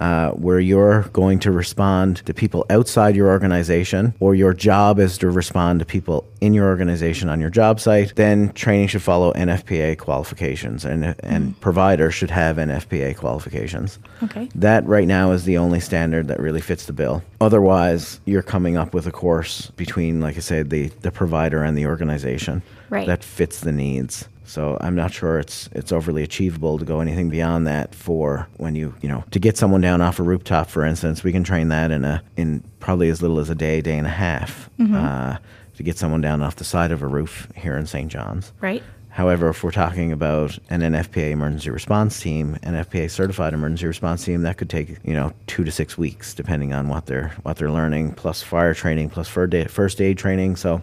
uh, 0.00 0.30
where 0.32 0.60
you're 0.60 1.02
going 1.12 1.38
to 1.40 1.50
respond 1.52 2.16
to 2.26 2.34
people 2.34 2.66
outside 2.70 3.14
your 3.16 3.28
organization, 3.28 4.14
or 4.20 4.34
your 4.34 4.52
job 4.52 4.98
is 4.98 5.18
to 5.18 5.30
respond 5.30 5.78
to 5.80 5.84
people 5.84 6.26
in 6.40 6.52
your 6.54 6.66
organization 6.66 7.28
on 7.28 7.40
your 7.40 7.50
job 7.50 7.80
site, 7.80 8.14
then 8.16 8.52
training 8.52 8.88
should 8.88 9.02
follow 9.02 9.32
NFPA 9.32 9.98
qualifications, 9.98 10.84
and 10.84 11.14
and 11.20 11.58
providers 11.60 12.14
should 12.14 12.30
have 12.30 12.56
NFPA 12.56 13.16
qualifications. 13.16 13.98
Okay. 14.22 14.48
That 14.54 14.84
right 14.86 15.06
now 15.08 15.32
is 15.32 15.44
the 15.44 15.58
only 15.58 15.80
standard 15.80 16.28
that 16.28 16.40
really 16.40 16.60
fits 16.60 16.86
the 16.86 16.92
bill. 16.92 17.22
Otherwise, 17.40 18.20
you're 18.24 18.42
coming 18.42 18.76
up 18.76 18.94
with 18.94 19.06
a 19.06 19.12
course 19.12 19.70
between, 19.76 20.20
like 20.20 20.36
I 20.36 20.40
said, 20.40 20.70
the, 20.70 20.88
the 21.02 21.10
provider 21.10 21.62
and 21.62 21.76
the 21.76 21.86
organization 21.86 22.62
Right. 22.90 23.06
that 23.06 23.24
fits 23.24 23.60
the 23.60 23.72
needs. 23.72 24.28
So 24.44 24.76
I'm 24.80 24.94
not 24.94 25.12
sure 25.12 25.38
it's 25.38 25.68
it's 25.72 25.92
overly 25.92 26.22
achievable 26.22 26.78
to 26.78 26.84
go 26.84 27.00
anything 27.00 27.28
beyond 27.30 27.66
that 27.66 27.94
for 27.94 28.48
when 28.58 28.74
you 28.74 28.94
you 29.00 29.08
know 29.08 29.24
to 29.30 29.38
get 29.38 29.56
someone 29.56 29.80
down 29.80 30.00
off 30.00 30.18
a 30.18 30.22
rooftop, 30.22 30.68
for 30.68 30.84
instance, 30.84 31.24
we 31.24 31.32
can 31.32 31.44
train 31.44 31.68
that 31.68 31.90
in 31.90 32.04
a 32.04 32.22
in 32.36 32.62
probably 32.80 33.08
as 33.08 33.22
little 33.22 33.38
as 33.38 33.50
a 33.50 33.54
day, 33.54 33.80
day 33.80 33.96
and 33.98 34.06
a 34.06 34.10
half. 34.10 34.70
Uh, 34.80 35.38
to 35.76 35.82
get 35.82 35.98
someone 35.98 36.20
down 36.20 36.42
off 36.42 36.56
the 36.56 36.64
side 36.64 36.92
of 36.92 37.02
a 37.02 37.06
roof 37.06 37.48
here 37.56 37.76
in 37.76 37.86
St. 37.86 38.10
John's. 38.10 38.52
Right. 38.60 38.82
However, 39.08 39.48
if 39.50 39.62
we're 39.62 39.70
talking 39.70 40.10
about 40.10 40.58
an 40.70 40.80
NFPA 40.80 41.30
emergency 41.30 41.70
response 41.70 42.20
team, 42.20 42.56
NFPA 42.64 43.08
certified 43.08 43.54
emergency 43.54 43.86
response 43.86 44.24
team, 44.24 44.42
that 44.42 44.56
could 44.56 44.68
take 44.68 44.98
you 45.04 45.12
know 45.12 45.32
two 45.46 45.62
to 45.62 45.70
six 45.70 45.96
weeks, 45.96 46.34
depending 46.34 46.72
on 46.72 46.88
what 46.88 47.06
they're 47.06 47.32
what 47.42 47.56
they're 47.56 47.70
learning, 47.70 48.14
plus 48.14 48.42
fire 48.42 48.74
training, 48.74 49.10
plus 49.10 49.28
fir- 49.28 49.68
first 49.68 50.00
aid 50.00 50.18
training. 50.18 50.56
So 50.56 50.82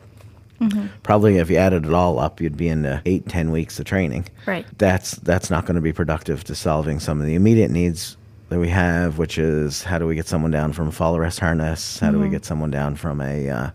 probably 1.04 1.38
if 1.38 1.50
you 1.50 1.58
added 1.58 1.86
it 1.86 1.94
all 1.94 2.20
up, 2.20 2.42
you'd 2.42 2.58
be 2.58 2.68
into 2.68 3.02
eight 3.06 3.28
ten 3.28 3.52
weeks 3.52 3.80
of 3.80 3.86
training. 3.86 4.28
Right. 4.46 4.66
That's 4.78 5.12
that's 5.12 5.50
not 5.50 5.66
going 5.66 5.76
to 5.76 5.82
be 5.82 5.94
productive 5.94 6.44
to 6.46 6.56
solving 6.56 7.00
some 7.00 7.20
of 7.20 7.28
the 7.28 7.36
immediate 7.36 7.72
needs 7.72 8.18
that 8.50 8.60
we 8.60 8.70
have, 8.70 9.18
which 9.18 9.38
is 9.38 9.84
how 9.84 9.98
do 9.98 10.06
we 10.06 10.16
get 10.16 10.28
someone 10.28 10.52
down 10.52 10.74
from 10.74 10.88
a 10.90 10.92
fall 10.92 11.16
arrest 11.16 11.40
harness? 11.40 12.00
How 12.00 12.12
do 12.12 12.20
we 12.20 12.28
get 12.28 12.44
someone 12.44 12.70
down 12.70 12.96
from 12.96 13.22
a 13.22 13.50
uh, 13.50 13.70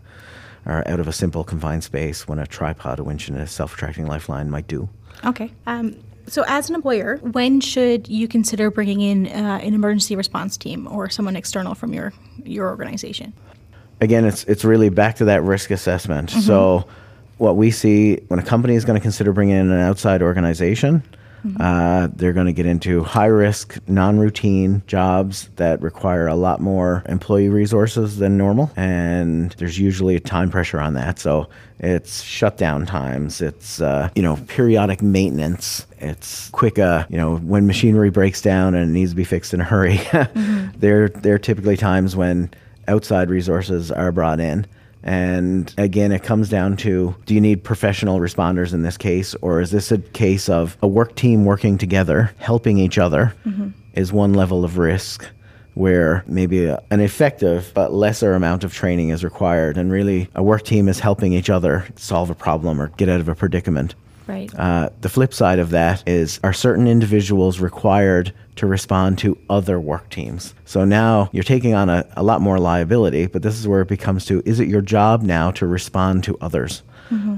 or 0.67 0.87
out 0.87 0.99
of 0.99 1.07
a 1.07 1.13
simple 1.13 1.43
confined 1.43 1.83
space 1.83 2.27
when 2.27 2.39
a 2.39 2.45
tripod, 2.45 2.99
a 2.99 3.03
winch, 3.03 3.27
and 3.27 3.37
a 3.37 3.47
self-retracting 3.47 4.05
lifeline 4.05 4.51
might 4.51 4.67
do? 4.67 4.87
Okay. 5.25 5.51
Um, 5.65 5.95
so, 6.27 6.43
as 6.47 6.69
an 6.69 6.75
employer, 6.75 7.17
when 7.17 7.61
should 7.61 8.07
you 8.07 8.27
consider 8.27 8.69
bringing 8.69 9.01
in 9.01 9.27
uh, 9.27 9.59
an 9.63 9.73
emergency 9.73 10.15
response 10.15 10.57
team 10.57 10.87
or 10.91 11.09
someone 11.09 11.35
external 11.35 11.73
from 11.73 11.93
your 11.93 12.13
your 12.43 12.69
organization? 12.69 13.33
Again, 14.01 14.25
it's 14.25 14.43
it's 14.45 14.63
really 14.63 14.89
back 14.89 15.17
to 15.17 15.25
that 15.25 15.43
risk 15.43 15.71
assessment. 15.71 16.29
So, 16.29 16.85
what 17.37 17.55
we 17.55 17.71
see 17.71 18.17
when 18.27 18.39
a 18.39 18.43
company 18.43 18.75
is 18.75 18.85
going 18.85 18.99
to 18.99 19.01
consider 19.01 19.31
bringing 19.33 19.55
in 19.55 19.71
an 19.71 19.79
outside 19.79 20.21
organization, 20.21 21.03
uh, 21.59 22.07
they're 22.15 22.33
going 22.33 22.47
to 22.47 22.53
get 22.53 22.65
into 22.65 23.03
high 23.03 23.27
risk, 23.27 23.77
non 23.87 24.19
routine 24.19 24.81
jobs 24.87 25.49
that 25.55 25.81
require 25.81 26.27
a 26.27 26.35
lot 26.35 26.59
more 26.59 27.03
employee 27.07 27.49
resources 27.49 28.17
than 28.17 28.37
normal, 28.37 28.71
and 28.75 29.51
there's 29.53 29.79
usually 29.79 30.15
a 30.15 30.19
time 30.19 30.49
pressure 30.49 30.79
on 30.79 30.93
that. 30.95 31.19
So. 31.19 31.47
It's 31.79 32.23
shutdown 32.23 32.87
times. 32.87 33.39
It's 33.39 33.81
uh, 33.81 34.09
you 34.15 34.23
know 34.23 34.37
periodic 34.47 35.03
maintenance. 35.03 35.85
It's 35.99 36.49
quick. 36.49 36.79
Uh, 36.79 37.05
you 37.07 37.17
know 37.17 37.37
when 37.37 37.67
machinery 37.67 38.09
breaks 38.09 38.41
down 38.41 38.73
and 38.73 38.89
it 38.89 38.91
needs 38.91 39.11
to 39.11 39.15
be 39.15 39.23
fixed 39.23 39.53
in 39.53 39.61
a 39.61 39.63
hurry. 39.63 40.01
there 40.75 41.09
there 41.09 41.35
are 41.35 41.37
typically 41.37 41.77
times 41.77 42.15
when 42.15 42.49
outside 42.87 43.29
resources 43.29 43.91
are 43.91 44.11
brought 44.11 44.39
in. 44.39 44.65
And 45.03 45.73
again, 45.77 46.11
it 46.11 46.23
comes 46.23 46.49
down 46.49 46.75
to 46.77 47.15
do 47.25 47.33
you 47.33 47.41
need 47.41 47.63
professional 47.63 48.19
responders 48.19 48.73
in 48.73 48.81
this 48.81 48.97
case, 48.97 49.35
or 49.35 49.61
is 49.61 49.71
this 49.71 49.91
a 49.91 49.99
case 49.99 50.49
of 50.49 50.77
a 50.81 50.87
work 50.87 51.15
team 51.15 51.45
working 51.45 51.77
together, 51.77 52.31
helping 52.39 52.77
each 52.77 52.97
other, 52.97 53.33
mm-hmm. 53.45 53.69
is 53.93 54.11
one 54.11 54.33
level 54.33 54.65
of 54.65 54.77
risk 54.77 55.25
where 55.75 56.23
maybe 56.27 56.65
a, 56.65 56.81
an 56.89 56.99
effective 56.99 57.71
but 57.75 57.93
lesser 57.93 58.33
amount 58.33 58.63
of 58.63 58.73
training 58.73 59.09
is 59.09 59.23
required. 59.23 59.77
And 59.77 59.91
really, 59.91 60.27
a 60.33 60.41
work 60.41 60.63
team 60.63 60.89
is 60.89 60.99
helping 60.99 61.33
each 61.33 61.51
other 61.51 61.85
solve 61.95 62.29
a 62.29 62.35
problem 62.35 62.81
or 62.81 62.87
get 62.89 63.07
out 63.07 63.19
of 63.19 63.29
a 63.29 63.35
predicament. 63.35 63.93
Right. 64.27 64.53
Uh, 64.55 64.89
the 65.01 65.09
flip 65.09 65.33
side 65.33 65.59
of 65.59 65.69
that 65.71 66.03
is 66.07 66.39
are 66.43 66.53
certain 66.53 66.87
individuals 66.87 67.59
required 67.59 68.33
to 68.57 68.67
respond 68.67 69.17
to 69.19 69.37
other 69.49 69.79
work 69.79 70.09
teams? 70.09 70.53
So 70.65 70.83
now 70.85 71.29
you're 71.31 71.43
taking 71.43 71.73
on 71.73 71.89
a, 71.89 72.05
a 72.15 72.23
lot 72.23 72.41
more 72.41 72.59
liability, 72.59 73.27
but 73.27 73.41
this 73.41 73.57
is 73.57 73.67
where 73.67 73.81
it 73.81 73.87
becomes 73.87 74.25
to 74.25 74.41
is 74.45 74.59
it 74.59 74.67
your 74.67 74.81
job 74.81 75.21
now 75.21 75.51
to 75.51 75.65
respond 75.65 76.23
to 76.25 76.37
others? 76.41 76.83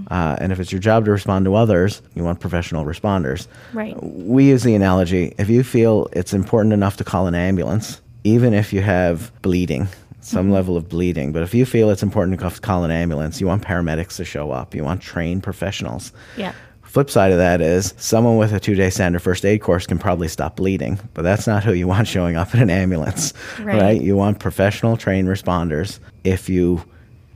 Uh, 0.10 0.36
and 0.42 0.52
if 0.52 0.60
it's 0.60 0.72
your 0.72 0.82
job 0.82 1.06
to 1.06 1.12
respond 1.12 1.46
to 1.46 1.54
others, 1.54 2.02
you 2.16 2.24
want 2.24 2.40
professional 2.40 2.86
responders. 2.86 3.48
Right. 3.74 3.96
We 4.02 4.48
use 4.48 4.64
the 4.64 4.74
analogy 4.74 5.36
if 5.38 5.48
you 5.50 5.64
feel 5.64 6.08
it's 6.14 6.34
important 6.34 6.74
enough 6.74 6.98
to 6.98 7.04
call 7.04 7.28
an 7.28 7.36
ambulance, 7.36 8.02
even 8.24 8.54
if 8.54 8.74
you 8.74 8.82
have 8.82 9.32
bleeding, 9.44 9.88
some 10.22 10.52
level 10.52 10.76
of 10.76 10.90
bleeding, 10.90 11.32
but 11.32 11.44
if 11.44 11.54
you 11.54 11.66
feel 11.66 11.90
it's 11.90 12.04
important 12.04 12.40
to 12.40 12.50
call 12.62 12.84
an 12.84 12.92
ambulance, 12.92 13.40
you 13.40 13.48
want 13.48 13.64
paramedics 13.64 14.16
to 14.18 14.26
show 14.26 14.52
up, 14.52 14.74
you 14.74 14.84
want 14.84 15.02
trained 15.02 15.44
professionals. 15.44 16.12
Yeah. 16.36 16.54
Flip 16.90 17.08
side 17.08 17.32
of 17.32 17.38
that 17.38 17.62
is 17.62 17.94
someone 17.98 18.38
with 18.38 18.52
a 18.52 18.60
two 18.60 18.74
day 18.74 18.90
standard 18.90 19.20
first 19.22 19.46
aid 19.46 19.62
course 19.62 19.86
can 19.86 20.00
probably 20.00 20.28
stop 20.28 20.56
bleeding, 20.56 21.00
but 21.14 21.22
that's 21.22 21.46
not 21.46 21.64
who 21.64 21.74
you 21.74 21.88
want 21.88 22.08
showing 22.08 22.36
up 22.36 22.54
in 22.56 22.62
an 22.62 22.72
ambulance, 22.72 23.32
Right. 23.60 23.80
right? 23.80 24.02
You 24.02 24.16
want 24.16 24.40
professional 24.40 24.98
trained 24.98 25.28
responders 25.28 26.00
if 26.24 26.50
you 26.50 26.84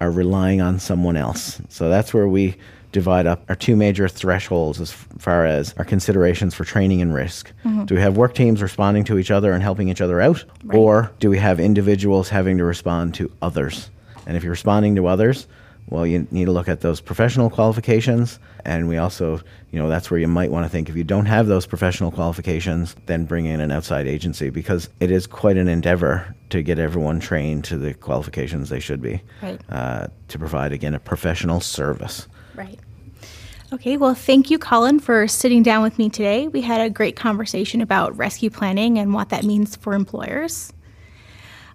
are 0.02 0.10
relying 0.10 0.60
on 0.60 0.80
someone 0.80 1.16
else. 1.16 1.62
So 1.70 1.88
that's 1.88 2.16
where 2.16 2.28
we 2.28 2.56
divide 2.92 3.28
up 3.28 3.44
our 3.48 3.56
two 3.56 3.76
major 3.76 4.08
thresholds 4.08 4.82
as 4.82 4.92
far 4.92 5.46
as 5.46 5.76
our 5.78 5.86
considerations 5.86 6.56
for 6.56 6.63
training 6.66 7.02
and 7.04 7.13
risk. 7.13 7.52
Mm-hmm. 7.63 7.86
Do 7.86 7.94
we 7.96 8.02
have 8.02 8.18
work 8.18 8.34
teams 8.34 8.60
responding 8.60 9.04
to 9.06 9.20
each 9.20 9.30
other 9.30 9.52
and 9.54 9.62
helping 9.62 9.88
each 9.88 10.02
other 10.02 10.20
out? 10.20 10.44
Right. 10.63 10.76
Or 10.78 11.12
do 11.20 11.30
we 11.30 11.38
have 11.38 11.60
individuals 11.60 12.28
having 12.28 12.58
to 12.58 12.63
respond 12.63 13.13
to 13.16 13.32
others? 13.44 13.92
And 14.26 14.36
if 14.36 14.44
you're 14.44 14.52
responding 14.52 14.96
to 14.96 15.06
others, 15.06 15.46
well, 15.89 16.08
you 16.08 16.28
need 16.32 16.46
to 16.46 16.52
look 16.52 16.67
at 16.67 16.82
those 16.82 17.02
professional 17.02 17.50
qualifications. 17.50 18.39
And 18.65 18.88
we 18.88 18.98
also, 18.98 19.41
you 19.72 19.80
know, 19.80 19.89
that's 19.89 20.10
where 20.10 20.19
you 20.19 20.28
might 20.28 20.52
want 20.52 20.65
to 20.65 20.69
think 20.69 20.89
if 20.89 20.96
you 20.96 21.04
don't 21.04 21.26
have 21.26 21.48
those 21.48 21.65
professional 21.65 22.12
qualifications, 22.12 22.96
then 23.06 23.26
bring 23.26 23.46
in 23.46 23.60
an 23.60 23.72
outside 23.72 24.08
agency 24.08 24.50
because 24.50 24.89
it 25.00 25.12
is 25.12 25.28
quite 25.28 25.58
an 25.58 25.67
endeavor 25.67 26.34
to 26.50 26.62
get 26.62 26.80
everyone 26.80 27.19
trained 27.19 27.63
to 27.65 27.78
the 27.78 27.93
qualifications 27.93 28.69
they 28.69 28.80
should 28.80 29.02
be 29.02 29.22
Right. 29.41 29.60
uh, 29.69 30.08
to 30.30 30.39
provide, 30.39 30.72
again, 30.72 30.96
a 30.96 31.00
professional 31.00 31.60
service. 31.60 32.28
Right. 32.56 32.80
Okay, 33.74 33.98
well, 33.98 34.13
thank 34.13 34.52
you, 34.52 34.60
Colin, 34.60 35.00
for 35.00 35.28
sitting 35.28 35.63
down 35.63 35.82
with 35.82 35.98
me 35.98 36.08
today. 36.08 36.48
We 36.48 36.62
had 36.62 36.82
a 36.82 36.91
great 36.91 37.15
conversation 37.15 37.82
about 37.82 38.15
rescue 38.15 38.52
planning 38.52 39.00
and 39.00 39.15
what 39.15 39.30
that 39.30 39.43
means 39.43 39.76
for 39.76 39.96
employers. 39.96 40.72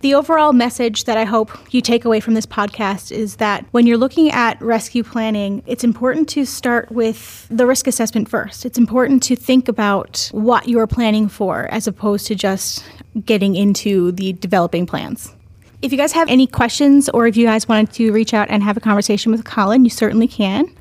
The 0.01 0.15
overall 0.15 0.53
message 0.53 1.05
that 1.05 1.17
I 1.17 1.25
hope 1.25 1.51
you 1.75 1.81
take 1.81 2.05
away 2.05 2.21
from 2.21 2.35
this 2.35 2.47
podcast 2.47 3.11
is 3.11 3.37
that 3.37 3.67
when 3.73 3.85
you're 3.85 3.99
looking 3.99 4.31
at 4.31 4.61
rescue 4.63 5.03
planning, 5.03 5.61
it's 5.67 5.83
important 5.83 6.29
to 6.31 6.45
start 6.45 6.93
with 6.93 7.49
the 7.51 7.67
risk 7.67 7.89
assessment 7.89 8.29
first. 8.29 8.65
It's 8.65 8.79
important 8.79 9.25
to 9.25 9.35
think 9.35 9.67
about 9.67 10.29
what 10.33 10.69
you 10.69 10.79
are 10.79 10.87
planning 10.87 11.29
for 11.29 11.67
as 11.73 11.89
opposed 11.89 12.29
to 12.29 12.37
just 12.37 12.85
getting 13.25 13.57
into 13.57 14.13
the 14.13 14.35
developing 14.35 14.87
plans. 14.87 15.35
If 15.83 15.91
you 15.91 15.99
guys 15.99 16.13
have 16.13 16.29
any 16.29 16.47
questions 16.47 17.09
or 17.09 17.27
if 17.27 17.37
you 17.37 17.47
guys 17.47 17.67
wanted 17.67 17.93
to 17.95 18.13
reach 18.13 18.33
out 18.33 18.49
and 18.51 18.63
have 18.63 18.77
a 18.77 18.81
conversation 18.81 19.33
with 19.33 19.45
Colin, 19.45 19.85
you 19.85 19.91
certainly 19.91 20.29
can. 20.29 20.73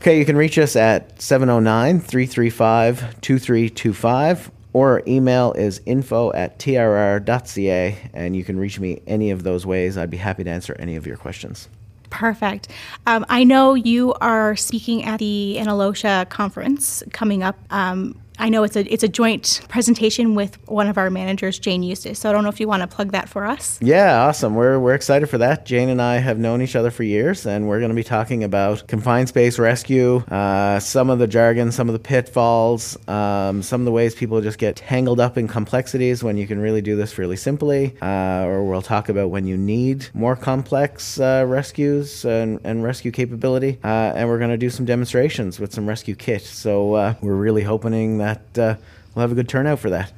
Okay, 0.00 0.16
you 0.16 0.24
can 0.24 0.36
reach 0.36 0.58
us 0.58 0.76
at 0.76 1.20
709 1.20 1.98
335 1.98 3.20
2325 3.20 4.50
or 4.74 4.90
our 4.90 5.02
email 5.06 5.52
is 5.54 5.80
info 5.86 6.30
at 6.34 6.58
trr.ca 6.58 7.96
and 8.12 8.36
you 8.36 8.44
can 8.44 8.58
reach 8.58 8.78
me 8.78 9.00
any 9.06 9.30
of 9.30 9.42
those 9.44 9.64
ways. 9.64 9.96
I'd 9.96 10.10
be 10.10 10.18
happy 10.18 10.44
to 10.44 10.50
answer 10.50 10.76
any 10.78 10.96
of 10.96 11.06
your 11.06 11.16
questions. 11.16 11.68
Perfect. 12.10 12.68
Um, 13.06 13.24
I 13.28 13.42
know 13.42 13.74
you 13.74 14.12
are 14.20 14.54
speaking 14.54 15.04
at 15.04 15.18
the 15.18 15.56
Analocia 15.58 16.28
conference 16.28 17.02
coming 17.12 17.42
up. 17.42 17.56
Um, 17.70 18.20
I 18.38 18.48
know 18.48 18.64
it's 18.64 18.76
a 18.76 18.92
it's 18.92 19.02
a 19.02 19.08
joint 19.08 19.60
presentation 19.68 20.34
with 20.34 20.58
one 20.68 20.88
of 20.88 20.98
our 20.98 21.08
managers, 21.08 21.58
Jane 21.58 21.82
Eustace. 21.82 22.18
So 22.18 22.28
I 22.28 22.32
don't 22.32 22.42
know 22.42 22.50
if 22.50 22.60
you 22.60 22.66
want 22.66 22.82
to 22.82 22.86
plug 22.86 23.12
that 23.12 23.28
for 23.28 23.46
us. 23.46 23.78
Yeah, 23.80 24.26
awesome. 24.26 24.54
We're, 24.54 24.78
we're 24.78 24.94
excited 24.94 25.28
for 25.30 25.38
that. 25.38 25.66
Jane 25.66 25.88
and 25.88 26.02
I 26.02 26.16
have 26.16 26.38
known 26.38 26.60
each 26.60 26.76
other 26.76 26.90
for 26.90 27.04
years, 27.04 27.46
and 27.46 27.68
we're 27.68 27.78
going 27.78 27.90
to 27.90 27.94
be 27.94 28.04
talking 28.04 28.42
about 28.42 28.86
confined 28.88 29.28
space 29.28 29.58
rescue, 29.58 30.16
uh, 30.30 30.80
some 30.80 31.10
of 31.10 31.18
the 31.18 31.26
jargon, 31.26 31.70
some 31.70 31.88
of 31.88 31.92
the 31.92 31.98
pitfalls, 31.98 32.96
um, 33.08 33.62
some 33.62 33.80
of 33.80 33.84
the 33.84 33.92
ways 33.92 34.14
people 34.14 34.40
just 34.40 34.58
get 34.58 34.76
tangled 34.76 35.20
up 35.20 35.38
in 35.38 35.46
complexities 35.46 36.22
when 36.24 36.36
you 36.36 36.46
can 36.46 36.58
really 36.58 36.82
do 36.82 36.96
this 36.96 37.18
really 37.18 37.36
simply. 37.36 37.96
Uh, 38.02 38.44
or 38.44 38.64
we'll 38.64 38.82
talk 38.82 39.08
about 39.08 39.30
when 39.30 39.46
you 39.46 39.56
need 39.56 40.08
more 40.12 40.34
complex 40.36 41.20
uh, 41.20 41.44
rescues 41.46 42.24
and, 42.24 42.60
and 42.64 42.82
rescue 42.82 43.12
capability. 43.12 43.78
Uh, 43.84 44.12
and 44.16 44.28
we're 44.28 44.38
going 44.38 44.50
to 44.50 44.58
do 44.58 44.70
some 44.70 44.84
demonstrations 44.84 45.60
with 45.60 45.72
some 45.72 45.88
rescue 45.88 46.14
kit. 46.14 46.42
So 46.42 46.94
uh, 46.94 47.14
we're 47.20 47.36
really 47.36 47.62
hoping 47.62 48.23
that 48.24 48.58
uh, 48.58 48.76
we'll 49.14 49.22
have 49.22 49.32
a 49.32 49.34
good 49.34 49.48
turnout 49.48 49.78
for 49.78 49.90
that. 49.90 50.12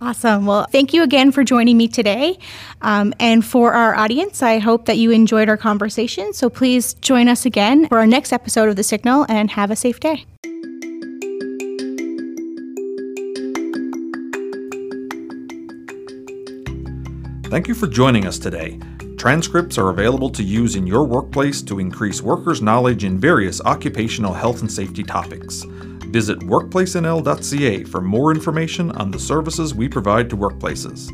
Awesome. 0.00 0.46
Well, 0.46 0.66
thank 0.66 0.92
you 0.92 1.04
again 1.04 1.30
for 1.30 1.44
joining 1.44 1.76
me 1.76 1.86
today. 1.86 2.36
Um, 2.80 3.14
and 3.20 3.44
for 3.44 3.72
our 3.72 3.94
audience, 3.94 4.42
I 4.42 4.58
hope 4.58 4.86
that 4.86 4.98
you 4.98 5.12
enjoyed 5.12 5.48
our 5.48 5.56
conversation. 5.56 6.32
So 6.32 6.50
please 6.50 6.94
join 6.94 7.28
us 7.28 7.46
again 7.46 7.86
for 7.86 7.98
our 7.98 8.06
next 8.06 8.32
episode 8.32 8.68
of 8.68 8.74
The 8.74 8.82
Signal 8.82 9.26
and 9.28 9.48
have 9.52 9.70
a 9.70 9.76
safe 9.76 10.00
day. 10.00 10.24
Thank 17.52 17.68
you 17.68 17.74
for 17.74 17.86
joining 17.86 18.26
us 18.26 18.38
today. 18.40 18.80
Transcripts 19.18 19.78
are 19.78 19.90
available 19.90 20.30
to 20.30 20.42
use 20.42 20.74
in 20.74 20.84
your 20.84 21.04
workplace 21.04 21.62
to 21.62 21.78
increase 21.78 22.22
workers' 22.22 22.60
knowledge 22.60 23.04
in 23.04 23.20
various 23.20 23.60
occupational 23.60 24.32
health 24.32 24.62
and 24.62 24.72
safety 24.72 25.04
topics. 25.04 25.64
Visit 26.12 26.40
workplacenl.ca 26.40 27.84
for 27.84 28.00
more 28.02 28.32
information 28.32 28.92
on 28.92 29.10
the 29.10 29.18
services 29.18 29.74
we 29.74 29.88
provide 29.88 30.28
to 30.28 30.36
workplaces. 30.36 31.10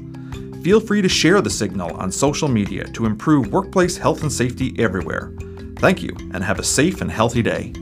Feel 0.65 0.81
free 0.81 1.01
to 1.01 1.09
share 1.09 1.41
the 1.41 1.49
signal 1.49 1.97
on 1.97 2.11
social 2.11 2.49
media 2.49 2.85
to 2.89 3.07
improve 3.07 3.53
workplace 3.53 3.97
health 3.97 4.23
and 4.23 4.33
safety 4.33 4.75
everywhere. 4.77 5.33
Thank 5.77 6.03
you, 6.03 6.11
and 6.35 6.43
have 6.43 6.59
a 6.59 6.65
safe 6.65 7.01
and 7.01 7.11
healthy 7.11 7.43
day. 7.43 7.73